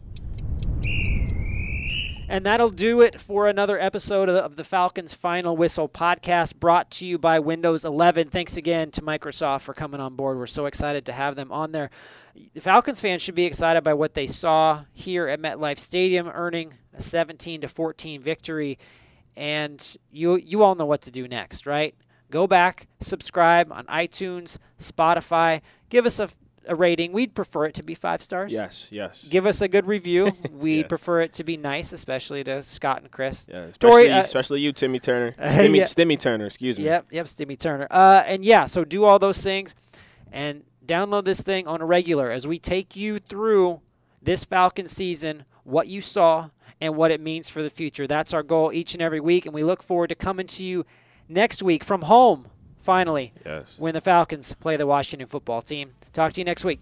And 2.31 2.45
that'll 2.45 2.69
do 2.69 3.01
it 3.01 3.19
for 3.19 3.49
another 3.49 3.81
episode 3.81 4.29
of 4.29 4.57
the, 4.57 4.65
Falcons 4.65 5.15
Final 5.15 5.57
Whistle 5.57 5.89
podcast 5.89 6.57
brought 6.57 6.91
to 6.91 7.07
you 7.07 7.17
by 7.17 7.39
Windows 7.39 7.87
11. 7.87 8.29
Thanks 8.29 8.59
again 8.59 8.91
to 8.91 9.01
Microsoft 9.01 9.63
for 9.63 9.73
coming 9.73 9.99
on 9.99 10.15
board. 10.15 10.37
We're 10.37 10.47
so 10.47 10.67
excited 10.67 11.07
to 11.07 11.13
have 11.15 11.37
them 11.37 11.51
on 11.51 11.73
there. 11.73 11.89
The 12.53 12.61
Falcons 12.61 13.01
fans 13.01 13.23
should 13.23 13.35
be 13.35 13.47
excited 13.47 13.83
by 13.83 13.95
what 13.95 14.13
they 14.13 14.27
saw 14.27 14.85
here 14.93 15.27
at 15.27 15.41
MetLife 15.41 15.79
Stadium, 15.79 16.29
earning 16.29 16.75
a 16.93 17.01
17 17.01 17.63
to 17.63 17.69
14 17.69 18.21
victory. 18.21 18.79
And 19.35 19.97
you 20.11 20.37
you 20.37 20.63
all 20.63 20.75
know 20.75 20.85
what 20.85 21.01
to 21.03 21.11
do 21.11 21.27
next, 21.27 21.67
right? 21.67 21.95
Go 22.31 22.47
back, 22.47 22.87
subscribe 23.01 23.73
on 23.73 23.85
iTunes, 23.87 24.59
Spotify, 24.79 25.63
give 25.89 26.05
us 26.07 26.21
a, 26.21 26.29
a 26.67 26.75
rating. 26.75 27.13
We'd 27.13 27.35
prefer 27.35 27.67
it 27.67 27.75
to 27.77 27.83
be 27.83 27.95
five 27.95 28.23
stars. 28.23 28.53
Yes, 28.53 28.89
yes. 28.91 29.25
Give 29.29 29.47
us 29.47 29.63
a 29.63 29.69
good 29.69 29.87
review. 29.87 30.33
We'd 30.53 30.79
Yes. 30.81 30.89
prefer 30.89 31.23
it 31.23 31.33
to 31.35 31.45
be 31.45 31.57
nice, 31.57 31.93
especially 31.93 32.45
to 32.45 32.61
Scott 32.61 33.01
and 33.03 33.11
Chris. 33.11 33.49
yeah, 33.51 33.61
especially, 33.61 34.11
uh, 34.11 34.21
especially 34.23 34.61
you, 34.61 34.73
Timmy 34.73 34.99
Turner. 34.99 35.33
Stimmy, 35.33 35.77
Yeah. 35.79 35.85
Stimmy 35.85 36.21
Turner, 36.21 36.47
excuse 36.47 36.79
me. 36.79 36.85
Yep, 36.85 37.07
yep, 37.13 37.27
Stimmy 37.27 37.59
Turner. 37.59 37.87
Uh, 37.91 38.23
and 38.27 38.45
yeah, 38.45 38.67
so 38.67 38.85
do 38.85 39.05
all 39.05 39.19
those 39.19 39.41
things 39.43 39.75
and 40.31 40.65
download 40.85 41.25
this 41.25 41.41
thing 41.41 41.67
on 41.67 41.81
a 41.81 41.87
regular 41.87 42.31
as 42.31 42.47
we 42.47 42.59
take 42.59 42.95
you 42.97 43.19
through 43.19 43.81
this 44.21 44.45
Falcon 44.45 44.87
season, 44.89 45.45
what 45.65 45.87
you 45.89 46.01
saw, 46.03 46.51
and 46.81 46.95
what 46.97 47.11
it 47.11 47.21
means 47.21 47.49
for 47.49 47.63
the 47.63 47.71
future. 47.71 48.07
That's 48.07 48.35
our 48.35 48.43
goal 48.43 48.73
each 48.73 48.93
and 48.95 49.03
every 49.03 49.21
week, 49.21 49.47
and 49.47 49.55
we 49.55 49.65
look 49.65 49.83
forward 49.83 50.09
to 50.09 50.15
coming 50.15 50.47
to 50.49 50.65
you 50.65 50.85
next 51.29 51.63
week 51.63 51.85
from 51.85 52.03
home, 52.03 52.47
finally, 52.79 53.33
Yes. 53.45 53.75
when 53.79 53.95
the 53.95 54.01
Falcons 54.01 54.55
play 54.55 54.77
the 54.77 54.87
Washington 54.87 55.27
football 55.27 55.63
team. 55.63 55.93
Talk 56.13 56.33
to 56.35 56.41
you 56.41 56.45
next 56.45 56.65
week. 56.65 56.81